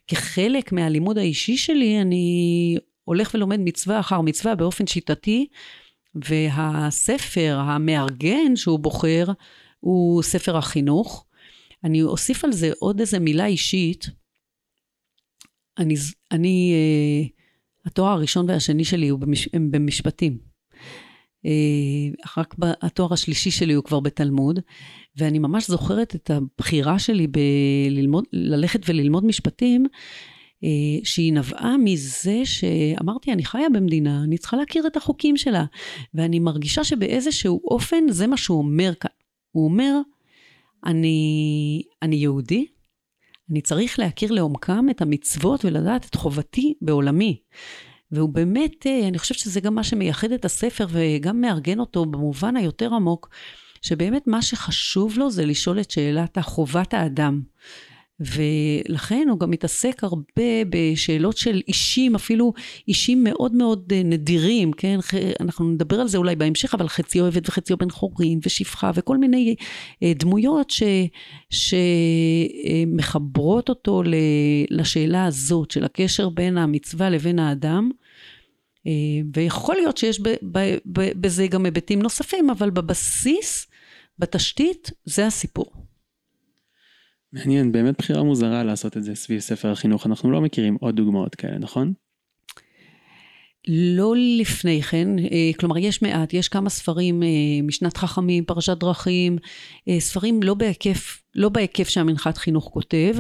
[0.08, 5.48] כחלק מהלימוד האישי שלי, אני הולך ולומד מצווה אחר מצווה באופן שיטתי,
[6.16, 9.26] והספר המארגן שהוא בוחר
[9.80, 11.26] הוא ספר החינוך.
[11.84, 14.10] אני אוסיף על זה עוד איזה מילה אישית.
[15.78, 15.96] אני,
[16.32, 17.28] אני אה,
[17.86, 20.52] התואר הראשון והשני שלי הוא במש, הם במשפטים.
[22.38, 24.60] רק התואר השלישי שלי הוא כבר בתלמוד,
[25.16, 29.86] ואני ממש זוכרת את הבחירה שלי בללמוד, ללכת וללמוד משפטים,
[31.04, 35.66] שהיא נבעה מזה שאמרתי, אני חיה במדינה, אני צריכה להכיר את החוקים שלה.
[36.14, 39.12] ואני מרגישה שבאיזשהו אופן זה מה שהוא אומר כאן.
[39.52, 40.00] הוא אומר,
[40.86, 42.66] אני, אני יהודי,
[43.52, 47.42] אני צריך להכיר לעומקם את המצוות ולדעת את חובתי בעולמי.
[48.12, 52.56] והוא באמת, אה, אני חושבת שזה גם מה שמייחד את הספר וגם מארגן אותו במובן
[52.58, 53.30] היותר עמוק,
[53.82, 57.42] שבאמת מה שחשוב לו זה לשאול את שאלת חובת האדם.
[58.22, 62.54] ולכן הוא גם מתעסק הרבה בשאלות של אישים, אפילו
[62.88, 65.00] אישים מאוד מאוד אה, נדירים, כן?
[65.40, 69.56] אנחנו נדבר על זה אולי בהמשך, אבל חציו עבד וחציו בן חורין ושפחה וכל מיני
[70.04, 70.84] אה, דמויות ש,
[72.90, 74.04] שמחברות אותו
[74.70, 77.90] לשאלה הזאת של הקשר בין המצווה לבין האדם.
[78.88, 78.92] אה,
[79.34, 80.22] ויכול להיות שיש
[81.16, 83.68] בזה גם היבטים נוספים, אבל בבסיס,
[84.20, 85.91] בתשתית, זה הסיפור.
[87.34, 91.36] מעניין, באמת בחירה מוזרה לעשות את זה סביב ספר החינוך, אנחנו לא מכירים עוד דוגמאות
[91.36, 91.94] כאלה, נכון?
[93.68, 97.28] לא לפני כן, אה, כלומר יש מעט, יש כמה ספרים, אה,
[97.64, 99.38] משנת חכמים, פרשת דרכים,
[99.88, 103.16] אה, ספרים לא בהיקף, לא בהיקף שהמנחת חינוך כותב,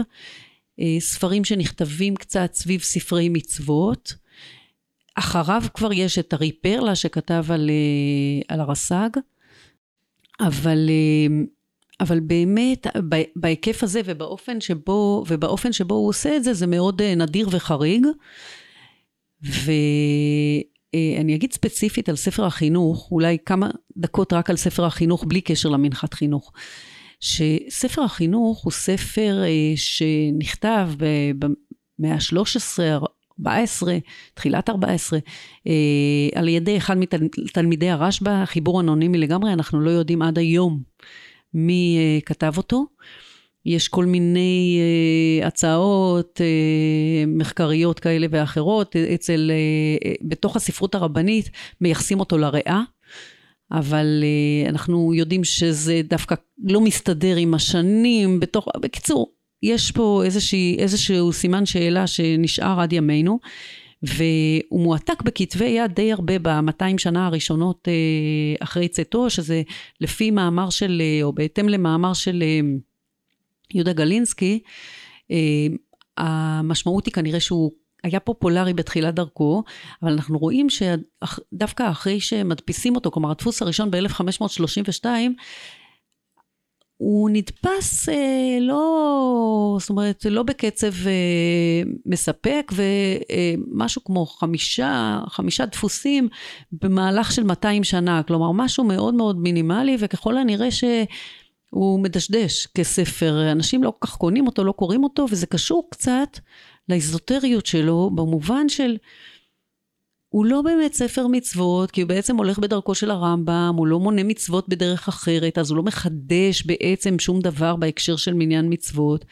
[1.00, 4.14] ספרים שנכתבים קצת סביב ספרי מצוות,
[5.16, 7.70] אחריו כבר יש את ארי פרלה שכתב על,
[8.48, 9.10] על הרס"ג,
[10.40, 10.90] אבל
[12.02, 12.88] אבל באמת
[13.36, 18.06] בהיקף הזה ובאופן שבו, ובאופן שבו הוא עושה את זה, זה מאוד אה, נדיר וחריג.
[19.44, 25.70] ואני אגיד ספציפית על ספר החינוך, אולי כמה דקות רק על ספר החינוך בלי קשר
[25.70, 26.52] למנחת חינוך.
[27.20, 30.90] שספר החינוך הוא ספר אה, שנכתב
[31.40, 33.06] במאה ה-13,
[33.40, 33.98] 14,
[34.34, 35.20] תחילת 14,
[35.68, 35.74] אה,
[36.36, 40.82] על ידי אחד מתלמידי הרשב"א, חיבור אנונימי לגמרי, אנחנו לא יודעים עד היום
[41.54, 42.86] מי uh, כתב אותו.
[43.66, 44.80] יש כל מיני
[45.42, 51.50] uh, הצעות uh, מחקריות כאלה ואחרות, אצל, uh, בתוך הספרות הרבנית
[51.82, 52.82] מייחסים אותו לריאה,
[53.72, 59.32] אבל uh, אנחנו יודעים שזה דווקא לא מסתדר עם השנים, בתוך, בקיצור,
[59.64, 63.40] יש פה איזושהי, איזשהו סימן שאלה שנשאר עד ימינו.
[64.04, 69.62] והוא מועתק בכתבי יד די הרבה במאתיים שנה הראשונות אה, אחרי צאתו, שזה
[70.02, 72.60] לפי מאמר של, אה, או בהתאם למאמר של אה,
[73.74, 74.60] יהודה גלינסקי,
[76.18, 77.72] המשמעות היא כנראה שהוא
[78.04, 79.64] היה פופולרי בתחילת דרכו,
[80.04, 85.06] אבל אנחנו רואים שדווקא אחרי שמדפיסים אותו, כלומר הדפוס הראשון ב-1532,
[87.02, 95.66] הוא נתפס אה, לא, זאת אומרת, לא בקצב אה, מספק, ומשהו אה, כמו חמישה, חמישה
[95.66, 96.30] דפוסים
[96.72, 103.84] במהלך של 200 שנה, כלומר משהו מאוד מאוד מינימלי, וככל הנראה שהוא מדשדש כספר, אנשים
[103.84, 106.40] לא כל כך קונים אותו, לא קוראים אותו, וזה קשור קצת
[106.90, 108.98] לאיזוטריות שלו, במובן של...
[110.32, 114.24] הוא לא באמת ספר מצוות, כי הוא בעצם הולך בדרכו של הרמב"ם, הוא לא מונה
[114.24, 119.26] מצוות בדרך אחרת, אז הוא לא מחדש בעצם שום דבר בהקשר של מניין מצוות.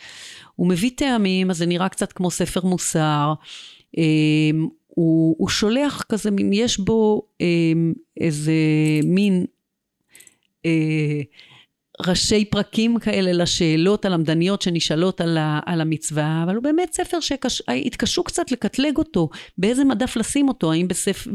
[0.56, 3.34] הוא מביא טעמים, אז זה נראה קצת כמו ספר מוסר.
[3.98, 8.54] אמ, הוא, הוא שולח כזה מין, יש בו אמ, איזה
[9.04, 9.46] מין
[10.66, 11.22] אה,
[12.08, 18.24] ראשי פרקים כאלה לשאלות הלמדניות שנשאלות על, ה, על המצווה, אבל הוא באמת ספר שהתקשו
[18.24, 21.28] קצת לקטלג אותו, באיזה מדף לשים אותו, האם בספ,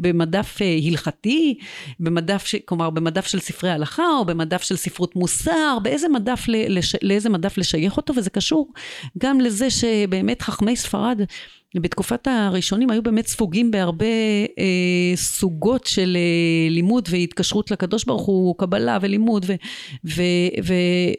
[0.00, 1.58] במדף אה, הלכתי,
[2.00, 6.96] במדף, ש, כלומר במדף של ספרי הלכה, או במדף של ספרות מוסר, באיזה מדף, לש,
[7.02, 8.72] לאיזה מדף לשייך אותו, וזה קשור
[9.18, 11.20] גם לזה שבאמת חכמי ספרד
[11.76, 14.06] בתקופת הראשונים היו באמת ספוגים בהרבה
[14.58, 19.46] אה, סוגות של אה, לימוד והתקשרות לקדוש ברוך הוא, קבלה ולימוד,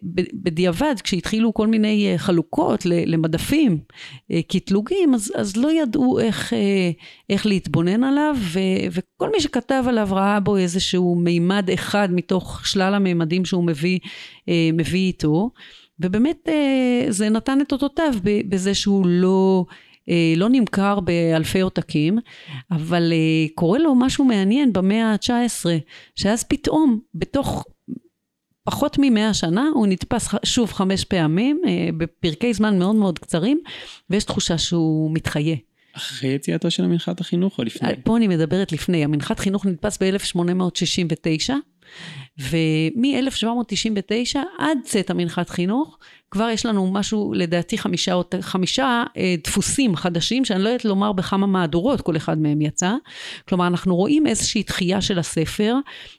[0.06, 3.78] ובדיעבד כשהתחילו כל מיני אה, חלוקות למדפים,
[4.32, 6.92] אה, קטלוגים, אז, אז לא ידעו איך, אה,
[7.30, 8.60] איך להתבונן עליו, ו,
[8.92, 14.00] וכל מי שכתב עליו ראה בו איזשהו מימד אחד מתוך שלל המימדים שהוא מביא,
[14.50, 15.50] אה, מביא איתו,
[16.00, 18.14] ובאמת אה, זה נתן את אותותיו
[18.50, 19.66] בזה שהוא לא...
[20.10, 22.20] אה, לא נמכר באלפי עותקים,
[22.72, 25.66] אבל אה, קורה לו משהו מעניין במאה ה-19,
[26.16, 27.66] שאז פתאום, בתוך
[28.64, 33.60] פחות ממאה שנה, הוא נתפס שוב חמש פעמים, אה, בפרקי זמן מאוד מאוד קצרים,
[34.10, 35.56] ויש תחושה שהוא מתחיה.
[35.94, 37.90] אחרי יציאתו של המנחת החינוך או לפני?
[38.04, 41.54] פה אני מדברת לפני, המנחת חינוך נתפס ב-1869,
[42.40, 45.98] ומ-1799 עד צאת המנחת חינוך,
[46.32, 51.48] כבר יש לנו משהו, לדעתי חמישה, חמישה אה, דפוסים חדשים, שאני לא יודעת לומר בכמה
[51.48, 52.94] מהדורות כל אחד מהם יצא.
[53.50, 55.76] כלומר, אנחנו רואים איזושהי דחייה של הספר,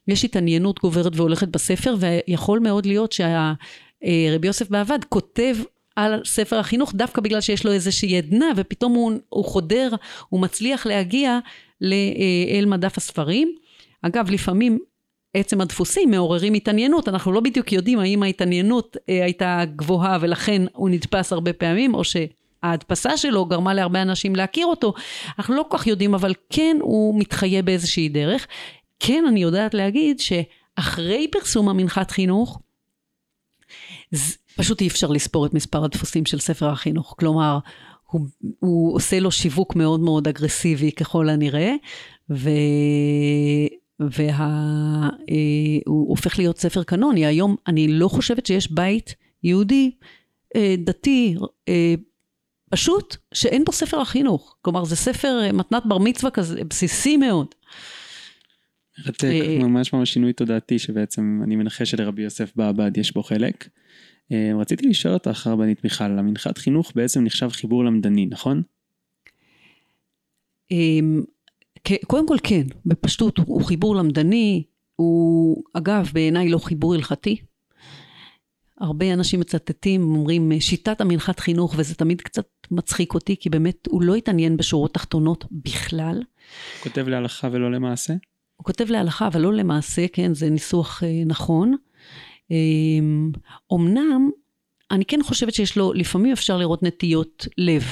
[0.08, 3.56] יש התעניינות גוברת והולכת בספר, ויכול מאוד להיות שהרבי
[4.04, 5.56] אה, יוסף בעבד כותב
[5.96, 9.90] על ספר החינוך, דווקא בגלל שיש לו איזושהי עדנה, ופתאום הוא, הוא חודר,
[10.28, 11.38] הוא מצליח להגיע
[12.58, 13.54] אל מדף הספרים.
[14.02, 14.78] אגב, לפעמים
[15.34, 20.90] עצם הדפוסים מעוררים התעניינות, אנחנו לא בדיוק יודעים האם ההתעניינות אה, הייתה גבוהה ולכן הוא
[20.90, 24.94] נתפס הרבה פעמים, או שההדפסה שלו גרמה להרבה אנשים להכיר אותו,
[25.38, 28.46] אנחנו לא כל כך יודעים, אבל כן הוא מתחיה באיזושהי דרך.
[29.00, 32.60] כן, אני יודעת להגיד שאחרי פרסום המנחת חינוך,
[34.56, 37.14] פשוט אי אפשר לספור את מספר הדפוסים של ספר החינוך.
[37.18, 37.58] כלומר,
[38.06, 38.26] הוא,
[38.60, 41.74] הוא עושה לו שיווק מאוד מאוד אגרסיבי ככל הנראה,
[42.30, 42.50] ו...
[44.10, 45.10] והוא
[46.06, 47.26] אה, הופך להיות ספר קנוני.
[47.26, 49.90] היום אני לא חושבת שיש בית יהודי,
[50.56, 51.36] אה, דתי,
[51.68, 51.94] אה,
[52.70, 54.56] פשוט, שאין בו ספר החינוך.
[54.62, 57.46] כלומר, זה ספר מתנת בר מצווה כזה, בסיסי מאוד.
[58.98, 63.68] מרתק, ממש ממש שינוי תודעתי שבעצם אני מנחש שלרבי יוסף בעבד יש בו חלק.
[64.60, 68.62] רציתי לשאול אותך, רבנית מיכל, המנחת חינוך בעצם נחשב חיבור למדני, נכון?
[72.06, 74.62] קודם כל כן, בפשטות הוא חיבור למדני,
[74.96, 77.36] הוא אגב בעיניי לא חיבור הלכתי.
[78.80, 84.02] הרבה אנשים מצטטים, אומרים שיטת המנחת חינוך, וזה תמיד קצת מצחיק אותי, כי באמת הוא
[84.02, 86.16] לא התעניין בשורות תחתונות בכלל.
[86.16, 88.12] הוא כותב להלכה ולא למעשה?
[88.56, 91.76] הוא כותב להלכה, אבל לא למעשה, כן, זה ניסוח אה, נכון.
[92.50, 93.30] אמ,
[94.90, 97.82] אני כן חושבת שיש לו, לפעמים אפשר לראות נטיות לב.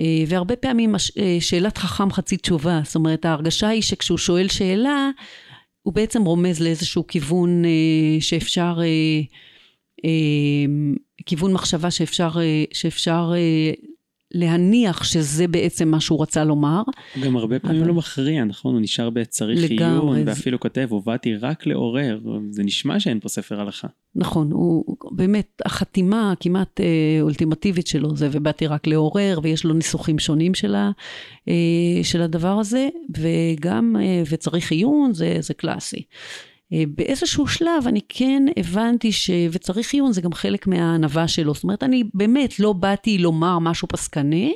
[0.00, 5.10] אה, והרבה פעמים אה, שאלת חכם חצי תשובה, זאת אומרת ההרגשה היא שכשהוא שואל שאלה,
[5.82, 8.78] הוא בעצם רומז לאיזשהו כיוון אה, שאפשר,
[11.26, 12.30] כיוון מחשבה שאפשר,
[12.72, 13.32] שאפשר
[14.32, 16.82] להניח שזה בעצם מה שהוא רצה לומר.
[17.24, 17.88] גם הרבה פעמים אבל...
[17.88, 18.74] לא מכריע, נכון?
[18.74, 22.18] הוא נשאר בצריך עיון, ואפילו כותב, הובאתי רק לעורר,
[22.50, 23.88] זה נשמע שאין פה ספר הלכה.
[24.14, 30.18] נכון, הוא באמת, החתימה הכמעט אה, אולטימטיבית שלו זה ובאתי רק לעורר, ויש לו ניסוחים
[30.18, 30.90] שונים של, ה,
[31.48, 31.54] אה,
[32.02, 32.88] של הדבר הזה,
[33.18, 35.96] וגם, אה, וצריך עיון, זה, זה קלאסי.
[35.96, 39.30] אה, באיזשהו שלב אני כן הבנתי ש...
[39.52, 41.54] וצריך עיון זה גם חלק מהענווה שלו.
[41.54, 44.54] זאת אומרת, אני באמת לא באתי לומר משהו פסקני,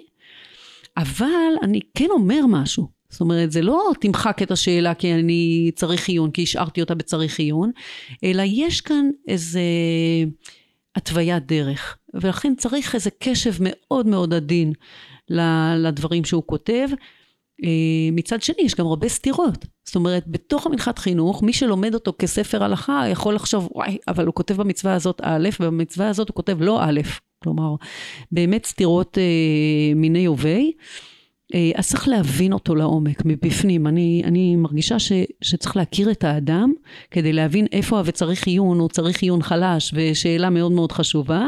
[0.97, 2.89] אבל אני כן אומר משהו.
[3.09, 7.39] זאת אומרת, זה לא תמחק את השאלה כי אני צריך עיון, כי השארתי אותה בצריך
[7.39, 7.71] עיון,
[8.25, 9.61] אלא יש כאן איזה
[10.97, 11.97] התוויית דרך.
[12.15, 14.73] ולכן צריך איזה קשב מאוד מאוד עדין
[15.77, 16.89] לדברים שהוא כותב.
[17.65, 17.69] אה,
[18.13, 19.67] מצד שני, יש גם הרבה סתירות.
[19.85, 24.35] זאת אומרת, בתוך המנחת חינוך, מי שלומד אותו כספר הלכה יכול לחשוב, וואי, אבל הוא
[24.35, 27.01] כותב במצווה הזאת א', ובמצווה הזאת הוא כותב לא א'.
[27.45, 27.75] כלומר,
[28.33, 30.73] באמת סתירות אה, מיני ובי.
[31.55, 33.87] אה, אז צריך להבין אותו לעומק, מבפנים.
[33.87, 36.73] אני, אני מרגישה ש, שצריך להכיר את האדם
[37.11, 41.47] כדי להבין איפה וצריך עיון, הוא צריך עיון חלש, ושאלה מאוד מאוד חשובה,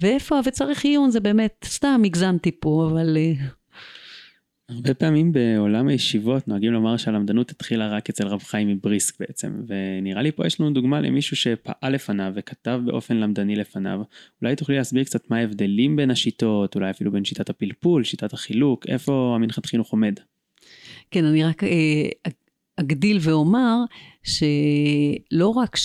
[0.00, 3.16] ואיפה וצריך עיון זה באמת, סתם הגזמתי פה, אבל...
[3.16, 3.32] אה,
[4.68, 10.22] הרבה פעמים בעולם הישיבות נוהגים לומר שהלמדנות התחילה רק אצל רב חיים מבריסק בעצם, ונראה
[10.22, 14.00] לי פה יש לנו דוגמה למישהו שפעל לפניו וכתב באופן למדני לפניו.
[14.42, 18.86] אולי תוכלי להסביר קצת מה ההבדלים בין השיטות, אולי אפילו בין שיטת הפלפול, שיטת החילוק,
[18.88, 20.14] איפה המנחת חינוך עומד?
[21.10, 22.08] כן, אני רק אה,
[22.76, 23.76] אגדיל ואומר
[24.22, 25.76] שלא רק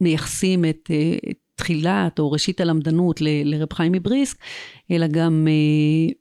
[0.00, 1.16] שמייחסים את, אה,
[1.54, 4.38] תחילת או ראשית הלמדנות לרב חיים מבריסק,
[4.90, 6.12] אלא גם אה,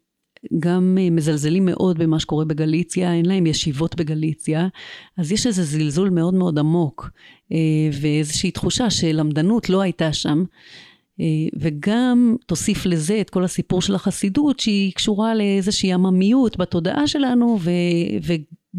[0.60, 4.68] גם אה, מזלזלים מאוד במה שקורה בגליציה, אין להם ישיבות בגליציה,
[5.18, 7.10] אז יש איזה זלזול מאוד מאוד עמוק,
[7.52, 7.58] אה,
[8.02, 10.44] ואיזושהי תחושה שלמדנות לא הייתה שם.
[11.20, 11.26] אה,
[11.60, 17.72] וגם תוסיף לזה את כל הסיפור של החסידות שהיא קשורה לאיזושהי עממיות בתודעה שלנו ו,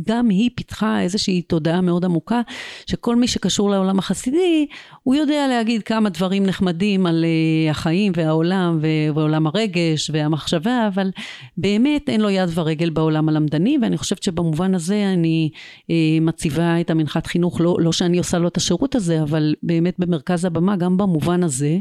[0.07, 2.40] גם היא פיתחה איזושהי תודעה מאוד עמוקה,
[2.87, 4.67] שכל מי שקשור לעולם החסידי,
[5.02, 8.79] הוא יודע להגיד כמה דברים נחמדים על uh, החיים והעולם
[9.14, 11.10] ועולם הרגש והמחשבה, אבל
[11.56, 15.85] באמת אין לו יד ורגל בעולם הלמדני, ואני חושבת שבמובן הזה אני uh,
[16.21, 20.44] מציבה את המנחת חינוך, לא, לא שאני עושה לו את השירות הזה, אבל באמת במרכז
[20.44, 21.79] הבמה, גם במובן הזה.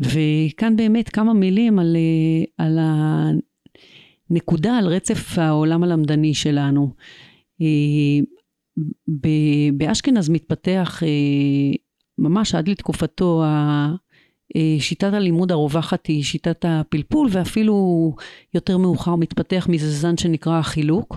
[0.00, 2.78] וכאן באמת כמה מילים על, אה, על
[4.30, 6.94] נקודה על רצף העולם הלמדני שלנו.
[7.62, 7.66] אה,
[9.72, 11.76] באשכנז מתפתח אה,
[12.18, 13.90] ממש עד לתקופתו אה,
[14.78, 18.14] שיטת הלימוד הרווחת היא שיטת הפלפול ואפילו
[18.54, 21.16] יותר מאוחר מתפתח מזה זן שנקרא החילוק.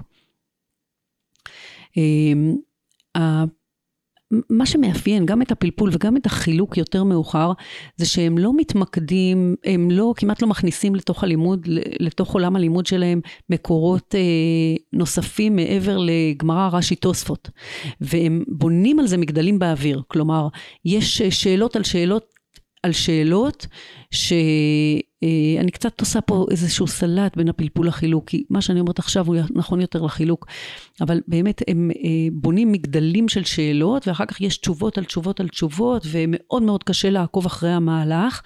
[4.49, 7.51] מה שמאפיין גם את הפלפול וגם את החילוק יותר מאוחר,
[7.97, 11.67] זה שהם לא מתמקדים, הם לא, כמעט לא מכניסים לתוך הלימוד,
[11.99, 14.21] לתוך עולם הלימוד שלהם, מקורות אה,
[14.93, 17.49] נוספים מעבר לגמרא רש"י תוספות.
[18.01, 20.01] והם בונים על זה מגדלים באוויר.
[20.07, 20.47] כלומר,
[20.85, 22.36] יש שאלות על שאלות
[22.83, 23.67] על שאלות
[24.11, 29.35] שאני קצת עושה פה איזשהו סלט בין הפלפול לחילוק, כי מה שאני אומרת עכשיו הוא
[29.49, 30.45] נכון יותר לחילוק,
[31.01, 35.47] אבל באמת הם אה, בונים מגדלים של שאלות, ואחר כך יש תשובות על תשובות על
[35.47, 38.41] תשובות, ומאוד מאוד קשה לעקוב אחרי המהלך.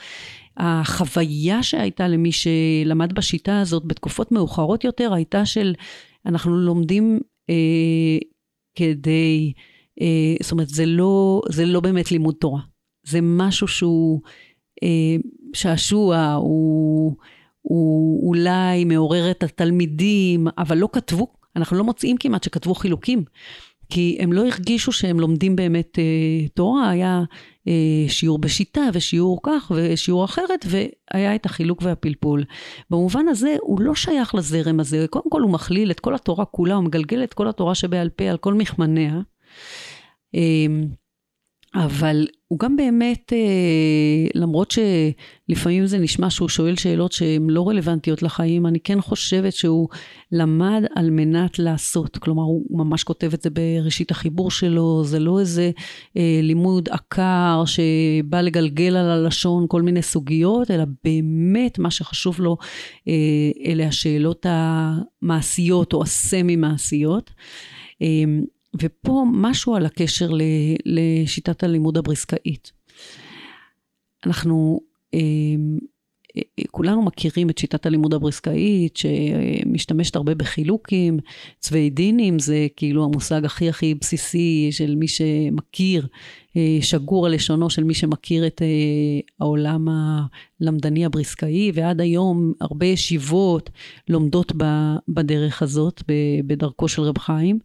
[0.57, 5.73] החוויה שהייתה למי שלמד בשיטה הזאת בתקופות מאוחרות יותר, הייתה של
[6.25, 7.19] אנחנו לומדים
[7.49, 8.17] אה,
[8.75, 9.53] כדי,
[10.01, 12.70] אה, זאת אומרת, זה לא, זה לא באמת לימוד תורה.
[13.03, 14.21] זה משהו שהוא
[14.83, 15.15] אה,
[15.53, 17.15] שעשוע, הוא,
[17.61, 23.23] הוא אולי מעורר את התלמידים, אבל לא כתבו, אנחנו לא מוצאים כמעט שכתבו חילוקים.
[23.91, 27.21] כי הם לא הרגישו שהם לומדים באמת אה, תורה, היה
[27.67, 32.43] אה, שיעור בשיטה ושיעור כך ושיעור אחרת, והיה את החילוק והפלפול.
[32.89, 36.75] במובן הזה הוא לא שייך לזרם הזה, קודם כל הוא מכליל את כל התורה כולה,
[36.75, 39.19] הוא מגלגל את כל התורה שבעל פה על כל מכמניה.
[40.35, 40.65] אה,
[41.75, 48.23] אבל הוא גם באמת, אה, למרות שלפעמים זה נשמע שהוא שואל שאלות שהן לא רלוונטיות
[48.23, 49.87] לחיים, אני כן חושבת שהוא
[50.31, 52.17] למד על מנת לעשות.
[52.17, 55.71] כלומר, הוא ממש כותב את זה בראשית החיבור שלו, זה לא איזה
[56.17, 62.57] אה, לימוד עקר שבא לגלגל על הלשון כל מיני סוגיות, אלא באמת מה שחשוב לו
[63.07, 63.13] אה,
[63.65, 67.31] אלה השאלות המעשיות או הסמי-מעשיות.
[68.79, 70.29] ופה משהו על הקשר
[70.85, 72.71] לשיטת הלימוד הבריסקאית.
[74.25, 74.79] אנחנו
[75.13, 75.77] אמ,
[76.37, 76.41] אה,
[76.71, 81.19] כולנו מכירים את שיטת הלימוד הבריסקאית שמשתמשת הרבה בחילוקים,
[81.59, 86.07] צווי דינים זה כאילו המושג הכי הכי בסיסי של מי שמכיר,
[86.57, 88.67] אה, שגור על לשונו של מי שמכיר את אה,
[89.39, 89.87] העולם
[90.61, 93.69] הלמדני הבריסקאי ועד היום הרבה ישיבות
[94.09, 94.53] לומדות
[95.07, 96.03] בדרך הזאת,
[96.47, 97.59] בדרכו של רב חיים.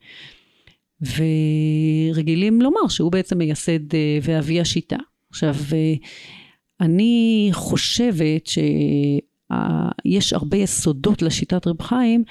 [1.00, 4.96] ורגילים לומר שהוא בעצם מייסד אה, ואבי השיטה.
[5.30, 5.94] עכשיו, אה,
[6.80, 12.24] אני חושבת שיש הרבה יסודות לשיטת רב חיים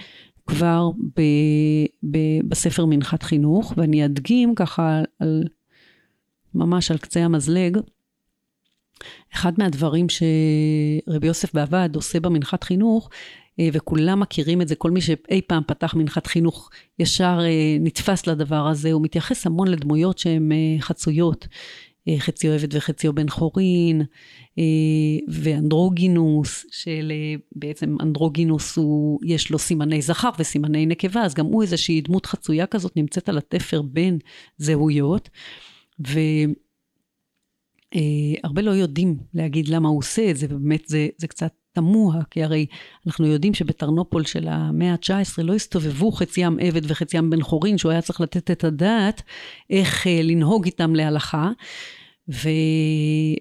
[0.48, 1.22] כבר ב,
[2.12, 5.44] ב, בספר מנחת חינוך, ואני אדגים ככה על,
[6.54, 7.78] ממש על קצה המזלג,
[9.34, 15.02] אחד מהדברים שרבי יוסף בעבד עושה במנחת חינוך, אה, וכולם מכירים את זה, כל מי
[15.02, 20.52] שאי פעם פתח מנחת חינוך ישר אה, נתפס לדבר הזה, הוא מתייחס המון לדמויות שהן
[20.52, 21.48] אה, חצויות,
[22.18, 24.02] חציו עבד וחציו בן חורין,
[25.28, 27.12] ואנדרוגינוס, של
[27.56, 32.66] בעצם אנדרוגינוס הוא, יש לו סימני זכר וסימני נקבה, אז גם הוא איזושהי דמות חצויה
[32.66, 34.18] כזאת נמצאת על התפר בין
[34.58, 35.30] זהויות.
[36.08, 36.20] ו...
[38.44, 42.44] הרבה לא יודעים להגיד למה הוא עושה את זה, ובאמת זה, זה קצת תמוה, כי
[42.44, 42.66] הרי
[43.08, 48.02] אנחנו יודעים שבטרנופול של המאה ה-19 לא הסתובבו חציים עבד וחציים בן חורין, שהוא היה
[48.02, 49.22] צריך לתת את הדעת
[49.70, 51.52] איך אה, לנהוג איתם להלכה.
[52.30, 52.50] ו...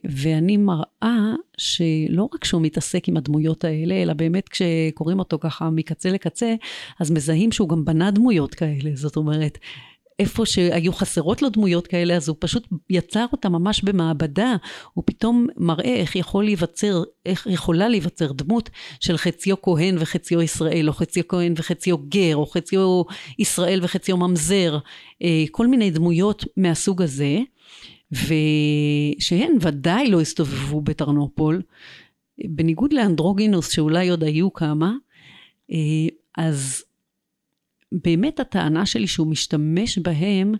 [0.05, 6.11] ואני מראה שלא רק שהוא מתעסק עם הדמויות האלה, אלא באמת כשקוראים אותו ככה מקצה
[6.11, 6.55] לקצה,
[7.01, 8.91] אז מזהים שהוא גם בנה דמויות כאלה.
[8.95, 9.59] זאת אומרת,
[10.19, 14.57] איפה שהיו חסרות לו דמויות כאלה, אז הוא פשוט יצר אותה ממש במעבדה,
[14.93, 20.89] הוא פתאום מראה איך יכול להיווצר, איך יכולה להיווצר דמות של חציו כהן וחציו ישראל,
[20.89, 23.03] או חציו כהן וחציו גר, או חציו
[23.39, 24.79] ישראל וחציו ממזר,
[25.23, 27.39] אה, כל מיני דמויות מהסוג הזה,
[28.13, 31.63] ושהן ודאי לא הסתובבו בטרנופול,
[32.45, 34.93] בניגוד לאנדרוגינוס שאולי עוד היו כמה,
[35.73, 36.09] אה,
[36.39, 36.85] אז
[38.05, 40.55] באמת הטענה שלי שהוא משתמש בהם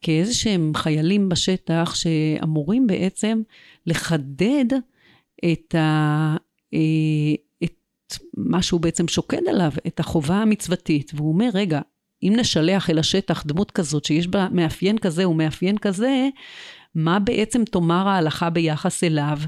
[0.00, 3.42] כאיזה שהם חיילים בשטח שאמורים בעצם
[3.86, 4.64] לחדד
[5.52, 6.36] את, ה,
[6.74, 7.74] אה, את
[8.36, 11.12] מה שהוא בעצם שוקד עליו, את החובה המצוותית.
[11.14, 11.80] והוא אומר, רגע,
[12.22, 16.28] אם נשלח אל השטח דמות כזאת שיש בה מאפיין כזה ומאפיין כזה,
[16.94, 19.38] מה בעצם תאמר ההלכה ביחס אליו,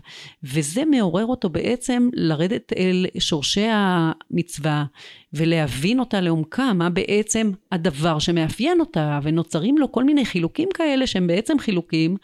[0.43, 4.85] וזה מעורר אותו בעצם לרדת אל שורשי המצווה
[5.33, 11.27] ולהבין אותה לעומקה, מה בעצם הדבר שמאפיין אותה, ונוצרים לו כל מיני חילוקים כאלה שהם
[11.27, 12.17] בעצם חילוקים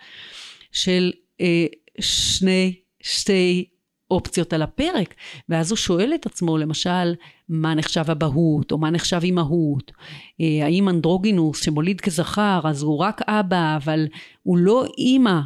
[0.72, 1.66] של אה,
[2.00, 3.64] שני, שתי
[4.10, 5.14] אופציות על הפרק,
[5.48, 7.14] ואז הוא שואל את עצמו למשל,
[7.48, 9.92] מה נחשב אבהות, או מה נחשב אימהות,
[10.40, 14.06] אה, האם אנדרוגינוס שמוליד כזכר, אז הוא רק אבא, אבל
[14.42, 15.40] הוא לא אימא,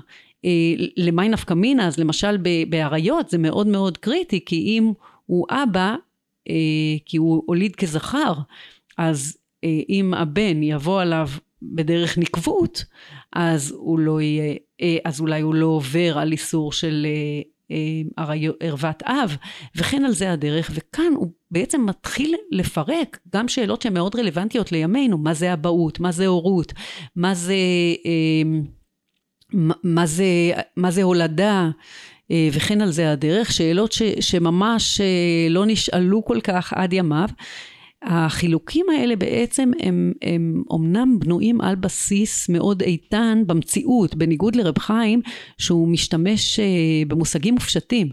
[0.45, 0.51] אה,
[0.97, 2.37] למי נפקא מינה, אז למשל
[2.69, 4.93] באריות זה מאוד מאוד קריטי, כי אם
[5.27, 5.95] הוא אבא,
[6.49, 6.55] אה,
[7.07, 8.33] כי הוא הוליד כזכר,
[8.99, 9.37] אז
[9.89, 11.29] אם הבן יבוא עליו
[11.63, 12.85] בדרך נקבות,
[13.33, 14.55] אז הוא לא יהיה,
[15.05, 17.07] אז אולי הוא לא עובר על איסור של
[18.61, 19.37] ערוות אב,
[19.77, 25.19] וכן על זה הדרך, וכאן הוא בעצם מתחיל לפרק גם שאלות שהן מאוד רלוונטיות לימינו,
[25.19, 26.73] מה זה אבהות, מה זה הורות,
[27.17, 27.55] מה זה,
[29.85, 30.25] מה זה,
[30.77, 31.71] מה זה הולדה,
[32.53, 35.01] וכן על זה הדרך, שאלות ש, שממש
[35.51, 37.29] לא נשאלו כל כך עד ימיו.
[38.03, 45.21] החילוקים האלה בעצם הם, הם אומנם בנויים על בסיס מאוד איתן במציאות, בניגוד לרב חיים
[45.59, 46.65] שהוא משתמש אה,
[47.09, 48.09] במושגים מופשטים.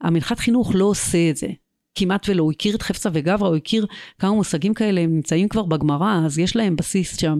[0.00, 1.48] המנחת חינוך לא עושה את זה.
[1.94, 3.86] כמעט ולא, הוא הכיר את חפצה וגברא, הוא הכיר
[4.18, 7.38] כמה מושגים כאלה, הם נמצאים כבר בגמרא, אז יש להם בסיס שם,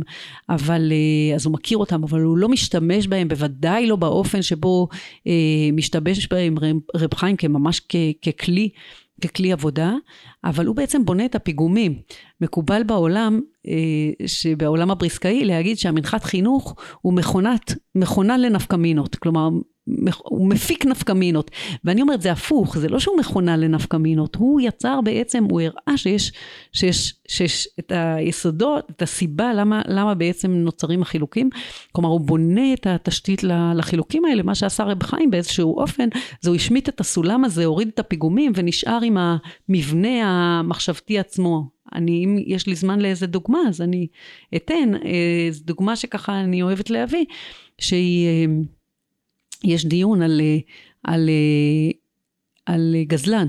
[0.49, 4.88] אבל, אה, אז הוא מכיר אותם, אבל הוא לא משתמש בהם, בוודאי לא באופן שבו
[5.26, 5.32] אה,
[5.72, 6.55] משתמש בהם
[6.97, 8.68] רב חיים כממש כ, ככלי
[9.20, 9.92] ככלי עבודה,
[10.44, 11.94] אבל הוא בעצם בונה את הפיגומים.
[12.40, 19.16] מקובל בעולם, אה, שבעולם הבריסקאי, להגיד שהמנחת חינוך הוא מכונת, מכונה לנפקמינות.
[19.16, 19.48] כלומר,
[20.22, 21.51] הוא מפיק נפקמינות.
[21.85, 26.33] ואני אומרת, זה הפוך, זה לא שהוא מכונה לנפקמינות, הוא יצר בעצם, הוא הראה שיש,
[26.72, 31.51] שיש, שיש את היסודות, את הסיבה למה, למה בעצם נוצרים החילוקים.
[31.93, 33.43] כלומר, הוא בונה את התשתית
[33.74, 36.09] לחילוקים האלה, מה שעשה רב חיים באיזשהו אופן,
[36.41, 41.81] זה הוא השמיט את הסולם הזה, הוריד את הפיגומים ונשאר עם המבנה המחשבתי עצמו.
[41.95, 44.07] אני, אם יש לי זמן לאיזה דוגמה, אז אני
[44.57, 44.93] אתן.
[45.47, 47.24] איזו דוגמה שככה אני אוהבת להביא,
[47.81, 48.49] שהיא...
[49.64, 50.40] אה, יש דיון על,
[51.04, 51.30] על,
[52.66, 53.46] על גזלן.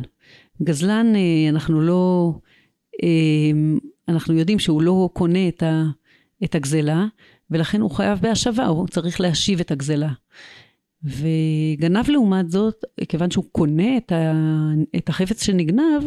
[0.63, 1.13] גזלן,
[1.49, 2.33] אנחנו לא,
[4.07, 5.83] אנחנו יודעים שהוא לא קונה את, ה,
[6.43, 7.05] את הגזלה,
[7.51, 10.11] ולכן הוא חייב בהשבה, הוא צריך להשיב את הגזלה.
[11.03, 14.33] וגנב לעומת זאת, כיוון שהוא קונה את, ה,
[14.95, 16.03] את החפץ שנגנב,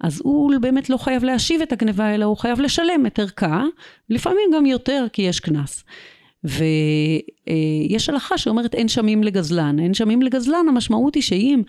[0.00, 3.64] אז הוא באמת לא חייב להשיב את הגניבה, אלא הוא חייב לשלם את ערכה,
[4.10, 5.84] לפעמים גם יותר, כי יש קנס.
[6.44, 9.78] ויש הלכה שאומרת אין שמים לגזלן.
[9.78, 11.62] אין שמים לגזלן, המשמעות היא שאם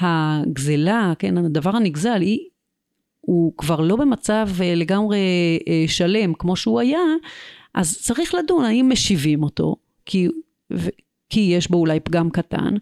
[0.00, 2.38] הגזלה, כן, הדבר הנגזל, היא,
[3.20, 5.18] הוא כבר לא במצב אה, לגמרי
[5.68, 7.00] אה, שלם כמו שהוא היה,
[7.74, 10.28] אז צריך לדון האם משיבים אותו, כי,
[11.30, 12.74] כי יש בו אולי פגם קטן,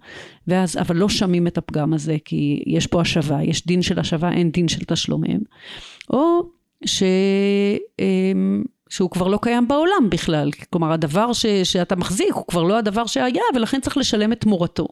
[0.46, 4.32] ואז, אבל לא שמים את הפגם הזה, כי יש פה השבה, יש דין של השבה,
[4.32, 5.40] אין דין של תשלומים,
[6.10, 6.50] או
[6.84, 7.02] ש...
[8.88, 10.50] שהוא כבר לא קיים בעולם בכלל.
[10.70, 14.88] כלומר, הדבר ש, שאתה מחזיק הוא כבר לא הדבר שהיה, ולכן צריך לשלם את תמורתו.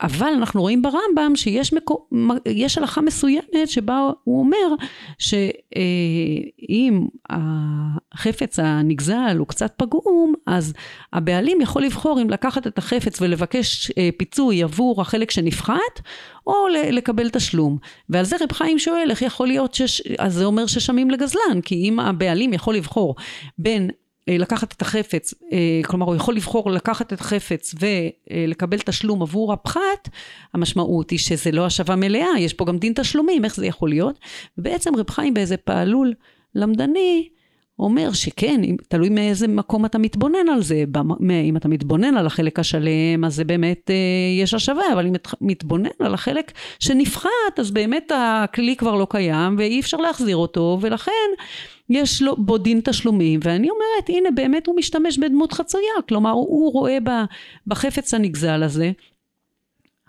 [0.00, 2.08] אבל אנחנו רואים ברמב"ם שיש מקו,
[2.46, 4.84] יש הלכה מסוימת שבה הוא אומר
[5.18, 10.72] שאם החפץ הנגזל הוא קצת פגום אז
[11.12, 16.00] הבעלים יכול לבחור אם לקחת את החפץ ולבקש אה, פיצוי עבור החלק שנפחת
[16.46, 16.54] או
[16.90, 17.78] לקבל תשלום.
[18.08, 20.02] ועל זה רב חיים שואל איך יכול להיות שש...
[20.18, 23.14] אז זה אומר ששמים לגזלן כי אם הבעלים יכול לבחור
[23.58, 24.07] בין אה,
[24.38, 30.08] לקחת את החפץ, אה, כלומר הוא יכול לבחור לקחת את החפץ ולקבל תשלום עבור הפחת,
[30.54, 34.18] המשמעות היא שזה לא השבה מלאה, יש פה גם דין תשלומים, איך זה יכול להיות?
[34.58, 36.12] ובעצם רב חיים באיזה פעלול
[36.54, 37.28] למדני,
[37.78, 40.84] אומר שכן, תלוי מאיזה מקום אתה מתבונן על זה,
[41.44, 45.30] אם אתה מתבונן על החלק השלם, אז זה באמת, אה, יש השבה, אבל אם אתה
[45.40, 51.12] מתבונן על החלק שנפחת, אז באמת הכלי כבר לא קיים, ואי אפשר להחזיר אותו, ולכן
[51.90, 56.72] יש לו בו דין תשלומים, ואני אומרת, הנה באמת הוא משתמש בדמות חצויה, כלומר הוא
[56.72, 56.98] רואה
[57.66, 58.92] בחפץ הנגזל הזה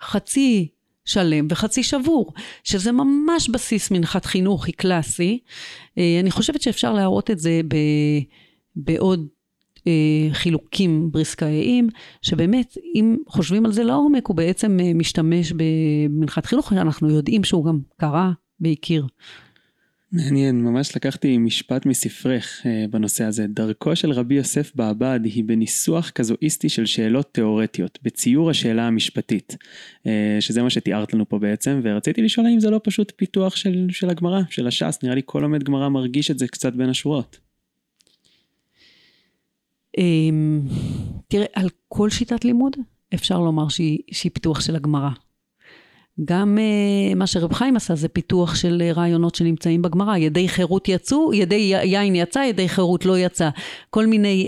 [0.01, 0.67] חצי
[1.05, 5.39] שלם וחצי שבור, שזה ממש בסיס מנחת חינוכי קלאסי.
[5.97, 7.75] אה, אני חושבת שאפשר להראות את זה ב,
[8.75, 9.27] בעוד
[9.88, 11.89] אה, חילוקים בריסקאיים,
[12.21, 17.65] שבאמת, אם חושבים על זה לעומק, הוא בעצם אה, משתמש במנחת חינוך, שאנחנו יודעים שהוא
[17.65, 19.07] גם קרא והכיר.
[20.12, 23.47] מעניין, ממש לקחתי משפט מספרך אה, בנושא הזה.
[23.47, 29.57] דרכו של רבי יוסף בעבד היא בניסוח קזואיסטי של שאלות תיאורטיות, בציור השאלה המשפטית,
[30.07, 33.88] אה, שזה מה שתיארת לנו פה בעצם, ורציתי לשאול האם זה לא פשוט פיתוח של,
[33.91, 37.39] של הגמרא, של הש"ס, נראה לי כל לומד גמרא מרגיש את זה קצת בין השורות.
[39.97, 40.62] אמ,
[41.28, 42.76] תראה, על כל שיטת לימוד
[43.14, 45.10] אפשר לומר שהיא, שהיא פיתוח של הגמרא.
[46.26, 50.88] גם uh, מה שרב חיים עשה זה פיתוח של uh, רעיונות שנמצאים בגמרא, ידי חירות
[50.88, 53.49] יצאו, ידי יין יצא, ידי חירות לא יצא.
[53.89, 54.47] כל מיני,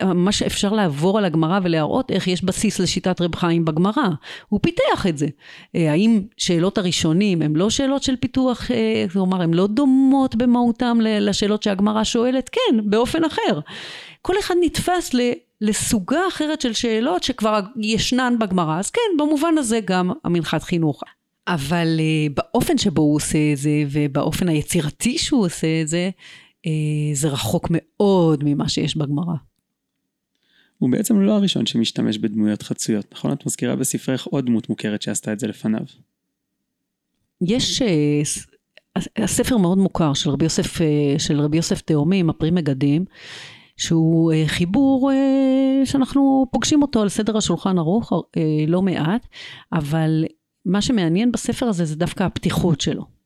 [0.00, 4.08] uh, מה שאפשר לעבור על הגמרא ולהראות איך יש בסיס לשיטת רב חיים בגמרא.
[4.48, 5.26] הוא פיתח את זה.
[5.26, 10.98] Uh, האם שאלות הראשונים הן לא שאלות של פיתוח, uh, כלומר הן לא דומות במהותן
[11.00, 12.48] לשאלות שהגמרא שואלת?
[12.48, 13.60] כן, באופן אחר.
[14.22, 15.14] כל אחד נתפס.
[15.60, 21.02] לסוגה אחרת של שאלות שכבר ישנן בגמרא, אז כן, במובן הזה גם המנחת חינוך.
[21.48, 26.10] אבל uh, באופן שבו הוא עושה את זה, ובאופן היצירתי שהוא עושה את זה,
[26.66, 26.70] uh,
[27.12, 29.34] זה רחוק מאוד ממה שיש בגמרא.
[30.78, 33.32] הוא בעצם לא הראשון שמשתמש בדמויות חצויות, נכון?
[33.32, 35.80] את מזכירה בספרך עוד דמות מוכרת שעשתה את זה לפניו.
[37.40, 37.82] יש
[39.16, 40.78] הספר מאוד מוכר של רבי יוסף,
[41.18, 43.04] של רבי יוסף תאומים, הפרי מגדים,
[43.76, 45.10] שהוא חיבור
[45.84, 48.12] שאנחנו פוגשים אותו על סדר השולחן ערוך
[48.68, 49.26] לא מעט,
[49.72, 50.24] אבל
[50.64, 53.16] מה שמעניין בספר הזה זה דווקא הפתיחות שלו.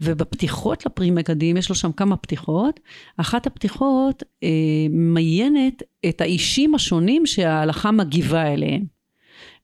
[0.00, 2.80] ובפתיחות לפרי מגדים, יש לו שם כמה פתיחות,
[3.16, 4.48] אחת הפתיחות אה,
[4.90, 8.84] מיינת את האישים השונים שההלכה מגיבה אליהם,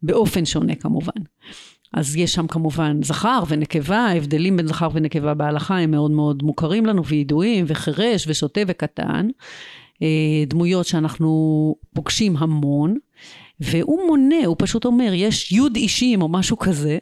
[0.03, 1.23] באופן שונה כמובן.
[1.95, 6.87] אז יש שם כמובן זכר ונקבה, ההבדלים בין זכר ונקבה בהלכה הם מאוד מאוד מוכרים
[6.87, 9.33] לנו וידועים, וחירש ושוטה וקטן, אה,
[10.47, 12.97] דמויות שאנחנו פוגשים המון.
[13.63, 16.99] והוא מונה, הוא פשוט אומר, יש יוד אישים או משהו כזה,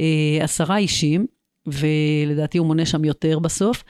[0.00, 1.26] אה, עשרה אישים,
[1.66, 3.84] ולדעתי הוא מונה שם יותר בסוף.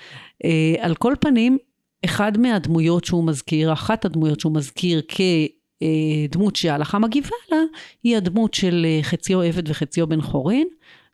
[0.45, 1.59] אה, על כל פנים,
[2.05, 7.59] אחד מהדמויות שהוא מזכיר, אחת הדמויות שהוא מזכיר כדמות שההלכה מגיבה לה,
[8.03, 10.69] היא הדמות של אה, חציו עבד וחציו בן חורין.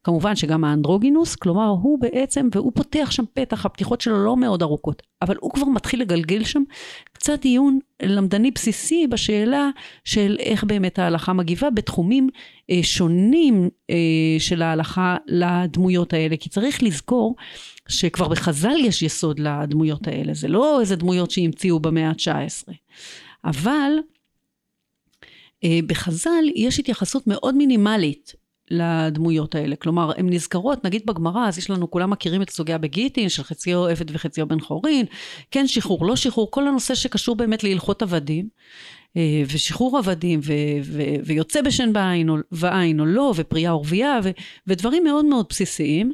[0.05, 5.03] כמובן שגם האנדרוגינוס, כלומר הוא בעצם, והוא פותח שם פתח, הפתיחות שלו לא מאוד ארוכות,
[5.23, 6.63] אבל הוא כבר מתחיל לגלגל שם
[7.13, 9.71] קצת דיון למדני בסיסי בשאלה
[10.05, 12.29] של איך באמת ההלכה מגיבה בתחומים
[12.71, 13.97] אה, שונים אה,
[14.39, 17.37] של ההלכה לדמויות האלה, כי צריך לזכור
[17.89, 22.73] שכבר בחז"ל יש יסוד לדמויות האלה, זה לא איזה דמויות שהמציאו במאה ה-19,
[23.45, 23.93] אבל
[25.65, 28.40] אה, בחז"ל יש התייחסות מאוד מינימלית
[28.71, 29.77] לדמויות האלה.
[29.77, 33.87] כלומר, הן נזכרות, נגיד בגמרא, אז יש לנו, כולם מכירים את הסוגיה בגיטין, של חציו
[33.87, 35.07] עבד וחציו בן חורין,
[35.51, 38.49] כן שחרור, לא שחרור, כל הנושא שקשור באמת להלכות עבדים,
[39.17, 40.53] אה, ושחרור עבדים, ו-
[40.83, 44.31] ו- ויוצא בשן בעין או, ועין או לא, ופרייה ורבייה, ו-
[44.67, 46.13] ודברים מאוד מאוד בסיסיים,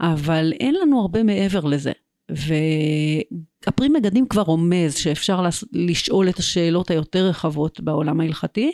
[0.00, 1.92] אבל אין לנו הרבה מעבר לזה.
[2.28, 5.40] והפרי מגדים כבר רומז שאפשר
[5.72, 8.72] לשאול את השאלות היותר רחבות בעולם ההלכתי,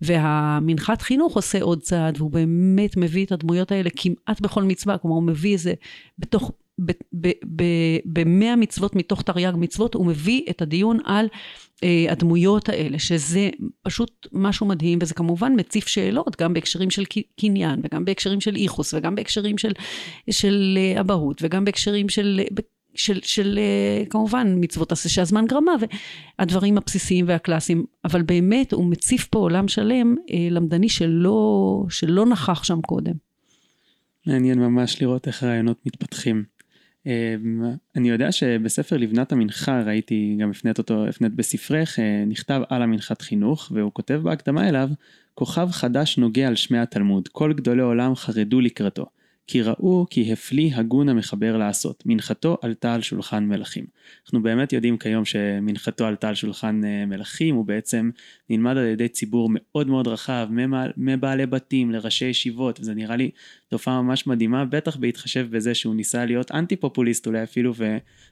[0.00, 5.16] והמנחת חינוך עושה עוד צעד, והוא באמת מביא את הדמויות האלה כמעט בכל מצווה, כלומר
[5.16, 5.74] הוא מביא איזה,
[6.18, 6.52] בתוך,
[8.04, 11.26] במאה מצוות מתוך תרי"ג מצוות, הוא מביא את הדיון על
[11.84, 13.50] אה, הדמויות האלה, שזה
[13.82, 17.04] פשוט משהו מדהים, וזה כמובן מציף שאלות, גם בהקשרים של
[17.40, 19.72] קניין, וגם בהקשרים של איכוס, וגם בהקשרים של,
[20.30, 22.40] של אה, אבהות, וגם בהקשרים של,
[22.94, 25.72] של, של אה, כמובן מצוות עשה שהזמן גרמה
[26.38, 32.64] והדברים הבסיסיים והקלאסיים, אבל באמת הוא מציף פה עולם שלם אה, למדני שלא, שלא נכח
[32.64, 33.12] שם קודם.
[34.26, 36.44] מעניין ממש לראות איך הרעיונות מתפתחים.
[37.06, 37.34] אה,
[37.96, 43.72] אני יודע שבספר לבנת המנחה ראיתי, גם הפנית אותו, הפנית בספרך, נכתב על המנחת חינוך,
[43.74, 44.88] והוא כותב בהקדמה אליו,
[45.34, 49.06] כוכב חדש נוגע על שמי התלמוד, כל גדולי עולם חרדו לקראתו.
[49.46, 53.84] כי ראו כי הפליא הגון המחבר לעשות, מנחתו עלתה על שולחן מלכים.
[54.26, 58.10] אנחנו באמת יודעים כיום שמנחתו עלתה על שולחן אה, מלכים, הוא בעצם
[58.50, 60.48] נלמד על ידי ציבור מאוד מאוד רחב,
[60.96, 63.30] מבעלי בתים לראשי ישיבות, וזה נראה לי
[63.68, 67.72] תופעה ממש מדהימה, בטח בהתחשב בזה שהוא ניסה להיות אנטי פופוליסט אולי אפילו,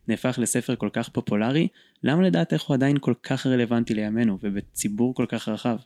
[0.09, 1.69] ונהפך לספר כל כך פופולרי,
[2.03, 5.77] למה לדעתך הוא עדיין כל כך רלוונטי לימינו, ובציבור כל כך רחב?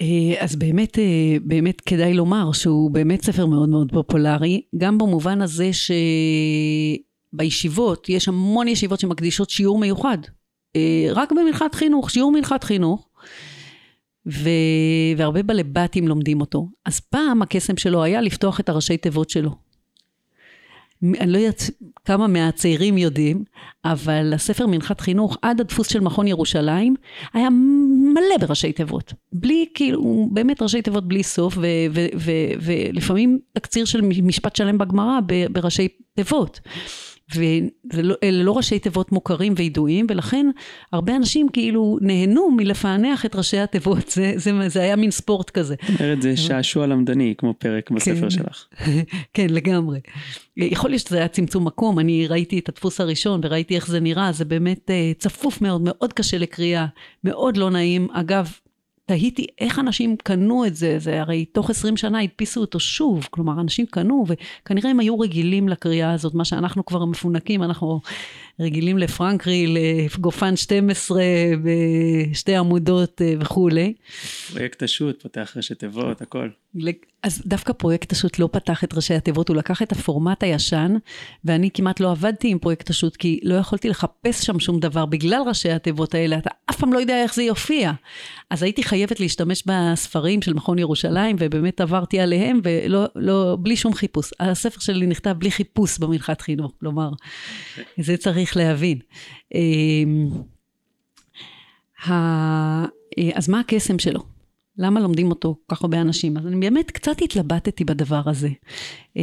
[0.00, 5.42] אה, אז באמת, אה, באמת כדאי לומר שהוא באמת ספר מאוד מאוד פופולרי, גם במובן
[5.42, 5.70] הזה
[7.32, 10.18] שבישיבות, יש המון ישיבות שמקדישות שיעור מיוחד.
[10.76, 13.08] אה, רק במנחת חינוך, שיעור מנחת חינוך.
[14.26, 14.48] ו...
[15.16, 16.68] והרבה בלבטים לומדים אותו.
[16.84, 19.63] אז פעם הקסם שלו היה לפתוח את הראשי תיבות שלו.
[21.20, 21.70] אני לא יודעת
[22.04, 23.44] כמה מהצעירים יודעים,
[23.84, 26.94] אבל הספר מנחת חינוך עד הדפוס של מכון ירושלים
[27.32, 27.48] היה
[28.14, 29.12] מלא בראשי תיבות.
[29.32, 31.58] בלי, כאילו, באמת ראשי תיבות בלי סוף,
[32.60, 35.18] ולפעמים תקציר של משפט שלם בגמרא
[35.50, 36.60] בראשי תיבות.
[37.34, 40.46] ואלה לא ראשי תיבות מוכרים וידועים, ולכן
[40.92, 45.74] הרבה אנשים כאילו נהנו מלפענח את ראשי התיבות, זה, זה, זה היה מין ספורט כזה.
[45.88, 48.66] זאת אומרת, זה שעשוע למדני, כמו פרק בספר כן, שלך.
[49.34, 50.00] כן, לגמרי.
[50.56, 54.32] יכול להיות שזה היה צמצום מקום, אני ראיתי את הדפוס הראשון וראיתי איך זה נראה,
[54.32, 56.86] זה באמת אה, צפוף מאוד, מאוד קשה לקריאה,
[57.24, 58.08] מאוד לא נעים.
[58.12, 58.52] אגב,
[59.06, 63.60] תהיתי איך אנשים קנו את זה, זה הרי תוך 20 שנה הדפיסו אותו שוב, כלומר
[63.60, 68.00] אנשים קנו וכנראה הם היו רגילים לקריאה הזאת, מה שאנחנו כבר מפונקים, אנחנו
[68.60, 71.22] רגילים לפרנקרי, לגופן 12
[71.62, 73.94] בשתי עמודות אה, וכולי.
[74.52, 76.48] פרויקט השו"ת, פותח ראשי תיבות, הכל.
[77.22, 80.96] אז דווקא פרויקט השו"ת לא פתח את ראשי התיבות, הוא לקח את הפורמט הישן,
[81.44, 85.42] ואני כמעט לא עבדתי עם פרויקט השו"ת, כי לא יכולתי לחפש שם שום דבר בגלל
[85.46, 87.92] ראשי התיבות האלה, אתה אף פעם לא יודע איך זה יופיע.
[88.50, 93.94] אז הייתי חייבת להשתמש בספרים של מכון ירושלים, ובאמת עברתי עליהם, ולא, לא, בלי שום
[93.94, 94.30] חיפוש.
[94.40, 97.10] הספר שלי נכתב בלי חיפוש במנחת חינוך, כלומר,
[97.98, 98.98] זה צריך להבין.
[99.54, 100.28] אמ,
[103.34, 104.20] אז מה הקסם שלו?
[104.78, 106.36] למה לומדים אותו כל כך הרבה אנשים?
[106.36, 108.48] אז אני באמת קצת התלבטתי בדבר הזה.
[109.16, 109.22] אה,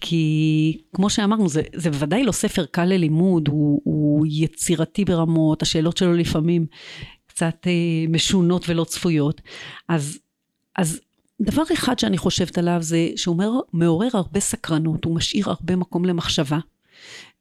[0.00, 5.96] כי כמו שאמרנו, זה, זה בוודאי לא ספר קל ללימוד, הוא, הוא יצירתי ברמות, השאלות
[5.96, 6.66] שלו לפעמים
[7.26, 9.40] קצת אה, משונות ולא צפויות.
[9.88, 10.18] אז,
[10.76, 11.00] אז
[11.42, 13.36] דבר אחד שאני חושבת עליו זה שהוא
[13.72, 16.58] מעורר הרבה סקרנות, הוא משאיר הרבה מקום למחשבה.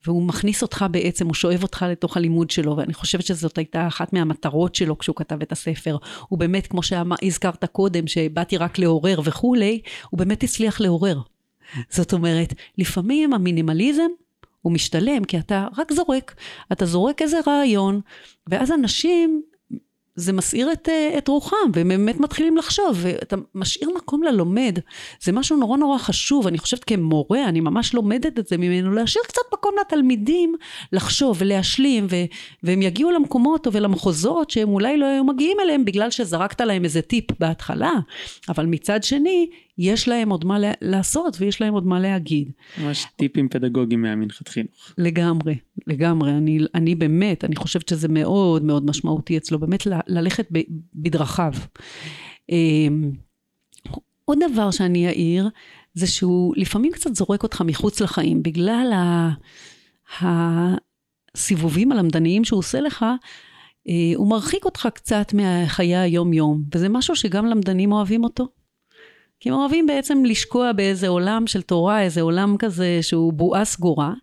[0.07, 4.13] והוא מכניס אותך בעצם, הוא שואב אותך לתוך הלימוד שלו, ואני חושבת שזאת הייתה אחת
[4.13, 5.97] מהמטרות שלו כשהוא כתב את הספר.
[6.27, 11.21] הוא באמת, כמו שהזכרת קודם, שבאתי רק לעורר וכולי, הוא באמת הצליח לעורר.
[11.89, 14.07] זאת אומרת, לפעמים המינימליזם
[14.61, 16.35] הוא משתלם, כי אתה רק זורק.
[16.71, 18.01] אתה זורק איזה רעיון,
[18.47, 19.41] ואז אנשים
[20.18, 24.80] זה מסעיר את, אה, את רוחם, והם באמת מתחילים לחשוב, ואתה משאיר מקום ללומד.
[25.22, 29.24] זה משהו נורא נורא חשוב, אני חושבת כמורה, אני ממש לומדת את זה ממנו, להשאיר
[29.28, 30.55] קצת מקום לתלמידים
[30.93, 32.15] לחשוב ולהשלים, ו,
[32.63, 37.26] והם יגיעו למקומות ולמחוזות שהם אולי לא היו מגיעים אליהם בגלל שזרקת להם איזה טיפ
[37.39, 37.93] בהתחלה,
[38.49, 42.51] אבל מצד שני, יש להם עוד מה לעשות ויש להם עוד מה להגיד.
[42.82, 44.93] ממש טיפים פדגוגיים מהמנחת חינוך.
[44.97, 45.55] לגמרי,
[45.88, 46.32] לגמרי.
[46.32, 50.59] אני, אני באמת, אני חושבת שזה מאוד מאוד משמעותי אצלו, באמת ל, ללכת ב,
[50.95, 51.53] בדרכיו.
[52.49, 53.11] אמ,
[54.25, 55.49] עוד דבר שאני אעיר,
[55.93, 59.30] זה שהוא לפעמים קצת זורק אותך מחוץ לחיים, בגלל ה,
[61.36, 63.05] הסיבובים הלמדניים שהוא עושה לך,
[63.89, 68.47] אה, הוא מרחיק אותך קצת מהחיי היום-יום, וזה משהו שגם למדנים אוהבים אותו.
[69.39, 74.13] כי הם אוהבים בעצם לשקוע באיזה עולם של תורה, איזה עולם כזה שהוא בועה סגורה.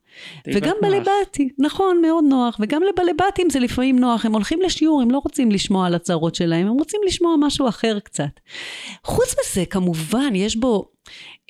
[0.55, 2.57] וגם בלבטי, נכון, מאוד נוח.
[2.61, 6.67] וגם לבלבטים זה לפעמים נוח, הם הולכים לשיעור, הם לא רוצים לשמוע על הצרות שלהם,
[6.67, 8.41] הם רוצים לשמוע משהו אחר קצת.
[9.05, 10.91] חוץ מזה, כמובן, יש בו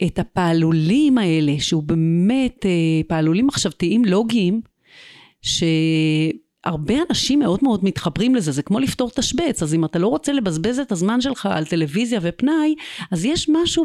[0.07, 2.71] את הפעלולים האלה, שהוא באמת אה,
[3.09, 4.61] פעלולים מחשבתיים לוגיים,
[5.43, 5.65] ש...
[6.65, 10.33] הרבה אנשים מאוד מאוד מתחברים לזה, זה כמו לפתור תשבץ, אז אם אתה לא רוצה
[10.33, 12.75] לבזבז את הזמן שלך על טלוויזיה ופנאי,
[13.11, 13.85] אז יש משהו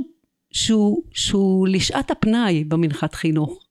[0.51, 3.68] שהוא, שהוא לשעת הפנאי במנחת חינוך.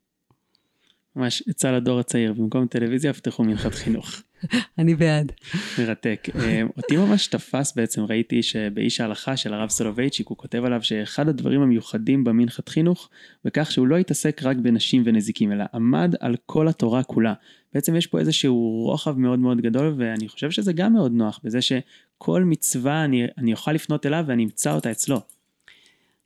[1.18, 4.22] ממש עצה לדור הצעיר, במקום טלוויזיה יפתחו מנחת חינוך.
[4.78, 5.32] אני בעד.
[5.78, 6.28] מרתק.
[6.34, 11.28] אה, אותי ממש תפס בעצם, ראיתי שבאיש ההלכה של הרב סולובייצ'יק, הוא כותב עליו שאחד
[11.28, 13.08] הדברים המיוחדים במנחת חינוך,
[13.44, 17.34] בכך שהוא לא התעסק רק בנשים ונזיקים, אלא עמד על כל התורה כולה.
[17.74, 21.58] בעצם יש פה איזשהו רוחב מאוד מאוד גדול, ואני חושב שזה גם מאוד נוח, בזה
[21.62, 25.20] שכל מצווה אני, אני אוכל לפנות אליו ואני אמצא אותה אצלו.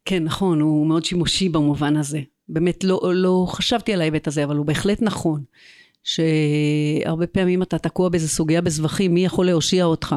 [0.05, 2.21] כן, נכון, הוא מאוד שימושי במובן הזה.
[2.53, 5.43] באמת לא, לא חשבתי על ההיבט הזה, אבל הוא בהחלט נכון.
[6.05, 10.15] שהרבה פעמים אתה תקוע באיזה סוגיה בזבחים, מי יכול להושיע אותך?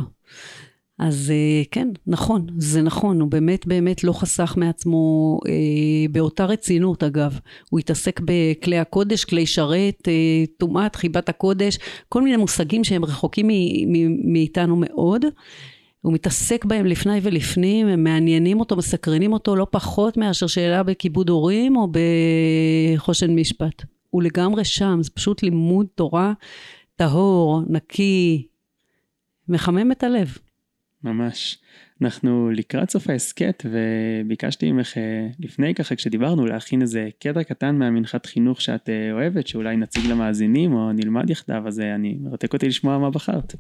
[1.00, 5.54] אז אה, כן, נכון, זה נכון, הוא באמת באמת לא חסך מעצמו אה,
[6.12, 7.40] באותה רצינות אגב.
[7.70, 11.80] הוא התעסק בכלי הקודש, כלי שרת, אה, טומאת, חיבת הקודש,
[12.10, 13.48] כל מיני מושגים שהם רחוקים
[14.24, 15.26] מאיתנו מאוד.
[16.06, 21.30] הוא מתעסק בהם לפני ולפנים, הם מעניינים אותו, מסקרנים אותו לא פחות מאשר שאלה בכיבוד
[21.30, 23.84] הורים או בחושן משפט.
[24.10, 26.34] הוא לגמרי שם, זה פשוט לימוד תורה
[26.96, 28.48] טהור, נקי,
[29.50, 30.38] מחמם את הלב.
[31.04, 31.58] ממש.
[32.02, 38.26] אנחנו לקראת סוף ההסכת וביקשתי ממך אה, לפני ככה כשדיברנו להכין איזה קטע קטן מהמנחת
[38.26, 42.68] חינוך שאת אה, אוהבת שאולי נציג למאזינים או נלמד יחדיו אז אה, אני מרתק אותי
[42.68, 43.56] לשמוע מה בחרת.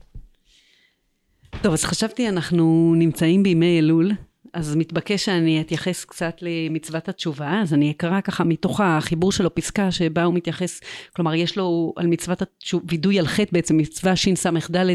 [1.65, 4.11] טוב אז חשבתי אנחנו נמצאים בימי אלול
[4.53, 9.91] אז מתבקש שאני אתייחס קצת למצוות התשובה, אז אני אקרא ככה מתוך החיבור שלו פסקה
[9.91, 10.81] שבה הוא מתייחס,
[11.15, 14.85] כלומר יש לו על מצוות התשובה, וידוי על חטא בעצם, מצווה שס"ד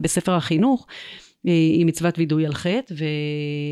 [0.00, 0.86] בספר החינוך,
[1.46, 2.94] אה, היא מצוות וידוי על חטא,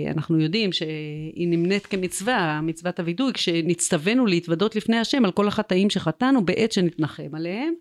[0.06, 6.44] ואנחנו יודעים שהיא נמנית כמצווה, מצוות הוידוי, כשנצטווינו להתוודות לפני השם על כל החטאים שחטאנו
[6.46, 7.74] בעת שנתנחם עליהם.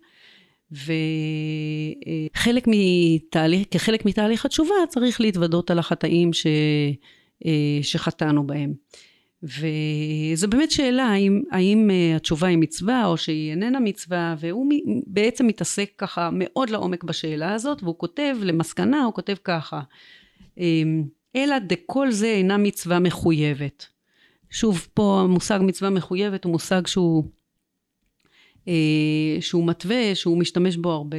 [0.72, 6.46] וחלק מתהליך, כחלק מתהליך התשובה צריך להתוודות על החטאים ש...
[7.46, 8.74] אה, שחטאנו בהם.
[9.42, 14.66] וזו באמת שאלה האם, האם אה, התשובה היא מצווה או שהיא איננה מצווה והוא
[15.06, 19.80] בעצם מתעסק ככה מאוד לעומק בשאלה הזאת והוא כותב למסקנה הוא כותב ככה
[20.58, 21.04] אמ,
[21.36, 23.86] אלא דכל זה אינה מצווה מחויבת.
[24.50, 27.24] שוב פה המושג מצווה מחויבת הוא מושג שהוא
[29.40, 31.16] שהוא מתווה שהוא משתמש בו הרבה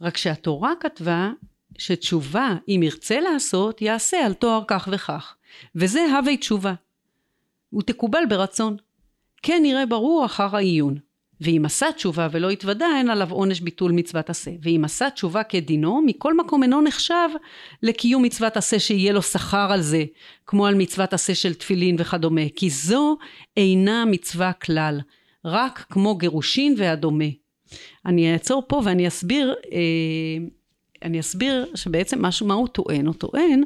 [0.00, 1.30] רק שהתורה כתבה
[1.78, 5.34] שתשובה, אם ירצה לעשות, יעשה על תואר כך וכך.
[5.74, 6.74] וזה הווי תשובה.
[7.78, 8.76] ותקובל ברצון.
[9.42, 10.98] כן יראה ברור אחר העיון.
[11.40, 16.02] ואם עשה תשובה ולא התוודה אין עליו עונש ביטול מצוות עשה ואם עשה תשובה כדינו
[16.06, 17.28] מכל מקום אינו נחשב
[17.82, 20.04] לקיום מצוות עשה שיהיה לו שכר על זה
[20.46, 23.16] כמו על מצוות עשה של תפילין וכדומה כי זו
[23.56, 25.00] אינה מצווה כלל
[25.44, 27.24] רק כמו גירושין והדומה
[28.06, 30.46] אני אעצור פה ואני אסביר אה,
[31.02, 33.62] אני אסביר שבעצם משהו מה הוא טוען הוא טוען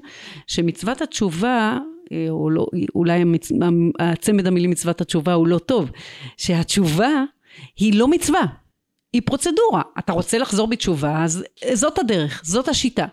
[0.47, 1.79] שמצוות התשובה
[2.13, 3.53] אה, או לא, אולי המצ...
[3.99, 5.91] הצמד המילים מצוות התשובה הוא לא טוב,
[6.37, 7.25] שהתשובה
[7.77, 8.43] היא לא מצווה,
[9.13, 9.83] היא פרוצדורה.
[9.99, 13.07] אתה רוצה לחזור בתשובה, אז זאת הדרך, זאת השיטה.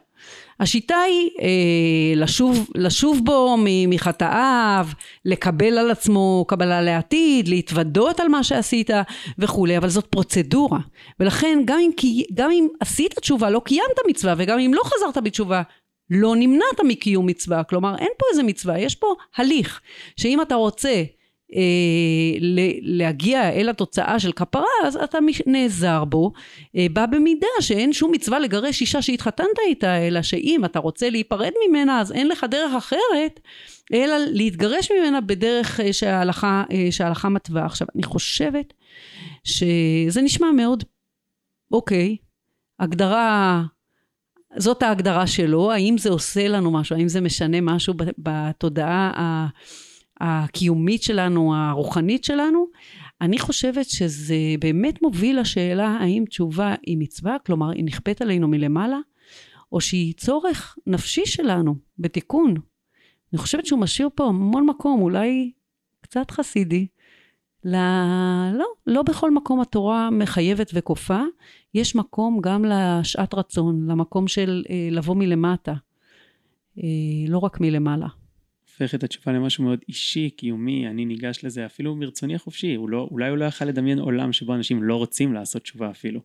[0.59, 3.55] השיטה היא אה, לשוב, לשוב בו
[3.87, 4.87] מחטאיו,
[5.25, 8.89] לקבל על עצמו קבלה לעתיד, להתוודות על מה שעשית
[9.39, 10.79] וכולי, אבל זאת פרוצדורה.
[11.19, 11.91] ולכן גם אם,
[12.33, 15.61] גם אם עשית תשובה, לא קיימת מצווה, וגם אם לא חזרת בתשובה,
[16.09, 17.63] לא נמנעת מקיום מצווה.
[17.63, 19.81] כלומר, אין פה איזה מצווה, יש פה הליך,
[20.17, 21.03] שאם אתה רוצה
[21.55, 22.37] אה,
[22.81, 26.31] להגיע אל התוצאה של כפרה אז אתה נעזר בו
[26.75, 31.51] אה, בא במידה שאין שום מצווה לגרש אישה שהתחתנת איתה אלא שאם אתה רוצה להיפרד
[31.67, 33.39] ממנה אז אין לך דרך אחרת
[33.93, 37.65] אלא להתגרש ממנה בדרך אה, שההלכה, שההלכה מתווה.
[37.65, 38.73] עכשיו אני חושבת
[39.43, 40.83] שזה נשמע מאוד
[41.71, 42.17] אוקיי
[42.79, 43.63] הגדרה
[44.57, 49.47] זאת ההגדרה שלו האם זה עושה לנו משהו האם זה משנה משהו בתודעה ה...
[50.25, 52.65] הקיומית שלנו, הרוחנית שלנו,
[53.21, 58.99] אני חושבת שזה באמת מוביל לשאלה האם תשובה היא מצווה, כלומר היא נכפית עלינו מלמעלה,
[59.71, 62.53] או שהיא צורך נפשי שלנו בתיקון.
[63.33, 65.51] אני חושבת שהוא משאיר פה המון מקום, אולי
[66.01, 66.87] קצת חסידי.
[67.65, 67.75] ל...
[68.53, 71.21] לא, לא בכל מקום התורה מחייבת וכופה,
[71.73, 75.73] יש מקום גם לשעת רצון, למקום של אה, לבוא מלמטה,
[76.77, 76.83] אה,
[77.27, 78.07] לא רק מלמעלה.
[78.73, 83.07] הופך את התשובה למשהו מאוד אישי, קיומי, אני ניגש לזה אפילו מרצוני החופשי, הוא לא,
[83.11, 86.21] אולי הוא לא יכל לדמיין עולם שבו אנשים לא רוצים לעשות תשובה אפילו.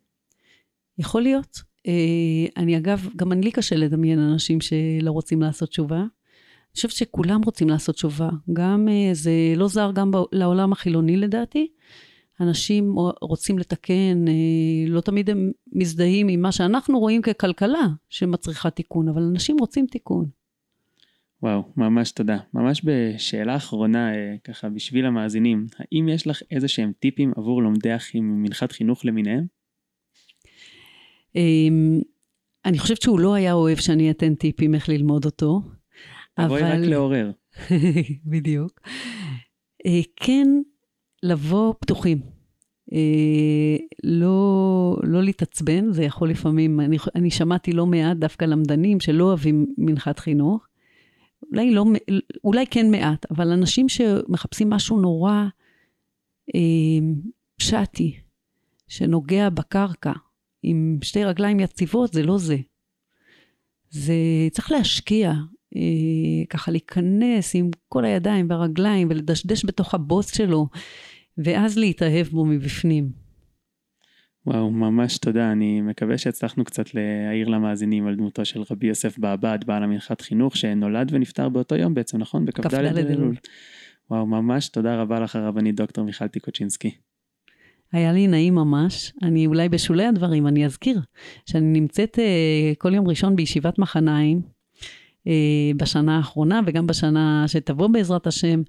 [0.98, 1.58] יכול להיות.
[1.86, 5.98] אה, אני אגב, גם אני קשה לדמיין אנשים שלא רוצים לעשות תשובה.
[5.98, 8.30] אני חושבת שכולם רוצים לעשות תשובה.
[8.52, 11.68] גם אה, זה לא זר גם לעולם החילוני לדעתי.
[12.40, 14.32] אנשים רוצים לתקן, אה,
[14.88, 20.37] לא תמיד הם מזדהים עם מה שאנחנו רואים ככלכלה שמצריכה תיקון, אבל אנשים רוצים תיקון.
[21.42, 22.38] וואו, ממש תודה.
[22.54, 27.96] ממש בשאלה אחרונה, אה, ככה בשביל המאזינים, האם יש לך איזה שהם טיפים עבור לומדי
[27.96, 29.46] אחים מנחת חינוך למיניהם?
[31.36, 32.00] אמ,
[32.64, 35.62] אני חושבת שהוא לא היה אוהב שאני אתן טיפים איך ללמוד אותו.
[36.38, 36.64] אבל...
[36.64, 37.30] רק לעורר.
[38.30, 38.80] בדיוק.
[39.86, 40.46] אה, כן,
[41.22, 42.20] לבוא פתוחים.
[42.92, 49.24] אה, לא, לא להתעצבן, זה יכול לפעמים, אני, אני שמעתי לא מעט דווקא למדנים שלא
[49.24, 50.67] אוהבים מנחת חינוך,
[51.52, 51.84] אולי לא,
[52.44, 55.44] אולי כן מעט, אבל אנשים שמחפשים משהו נורא
[56.54, 56.60] אה,
[57.56, 58.16] פשטי,
[58.88, 60.12] שנוגע בקרקע,
[60.62, 62.56] עם שתי רגליים יציבות, זה לא זה.
[63.90, 64.14] זה
[64.52, 65.32] צריך להשקיע,
[65.76, 70.68] אה, ככה להיכנס עם כל הידיים והרגליים ולדשדש בתוך הבוס שלו,
[71.38, 73.27] ואז להתאהב בו מבפנים.
[74.48, 75.52] וואו, ממש תודה.
[75.52, 80.56] אני מקווה שהצלחנו קצת להעיר למאזינים על דמותו של רבי יוסף בעבד, בעל המנחת חינוך,
[80.56, 82.44] שנולד ונפטר באותו יום בעצם, נכון?
[82.44, 83.36] בכ"ד אלול.
[84.10, 86.90] וואו, ממש תודה רבה לך הרבנית דוקטור מיכל טיקוצ'ינסקי.
[87.92, 89.12] היה לי נעים ממש.
[89.22, 91.00] אני אולי בשולי הדברים, אני אזכיר
[91.46, 94.42] שאני נמצאת uh, כל יום ראשון בישיבת מחניים,
[95.28, 95.30] uh,
[95.76, 98.64] בשנה האחרונה וגם בשנה שתבוא בעזרת השם, אה,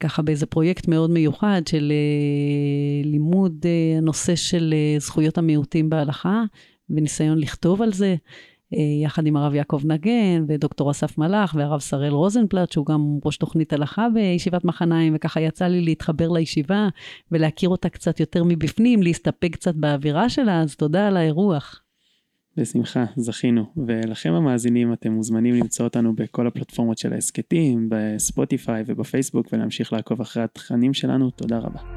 [0.00, 6.42] ככה באיזה פרויקט מאוד מיוחד של אה, לימוד אה, הנושא של זכויות המיעוטים בהלכה,
[6.90, 8.16] וניסיון לכתוב על זה,
[9.02, 13.72] יחד עם הרב יעקב נגן ודוקטור אסף מלאך והרב שראל רוזנפלט, שהוא גם ראש תוכנית
[13.72, 16.88] הלכה בישיבת מחניים, וככה יצא לי להתחבר לישיבה
[17.32, 21.83] ולהכיר אותה קצת יותר מבפנים, להסתפק קצת באווירה שלה, אז תודה על האירוח.
[22.56, 23.64] בשמחה, זכינו.
[23.76, 30.42] ולכם המאזינים, אתם מוזמנים למצוא אותנו בכל הפלטפורמות של ההסכתים, בספוטיפיי ובפייסבוק, ולהמשיך לעקוב אחרי
[30.42, 31.30] התכנים שלנו.
[31.30, 31.93] תודה רבה.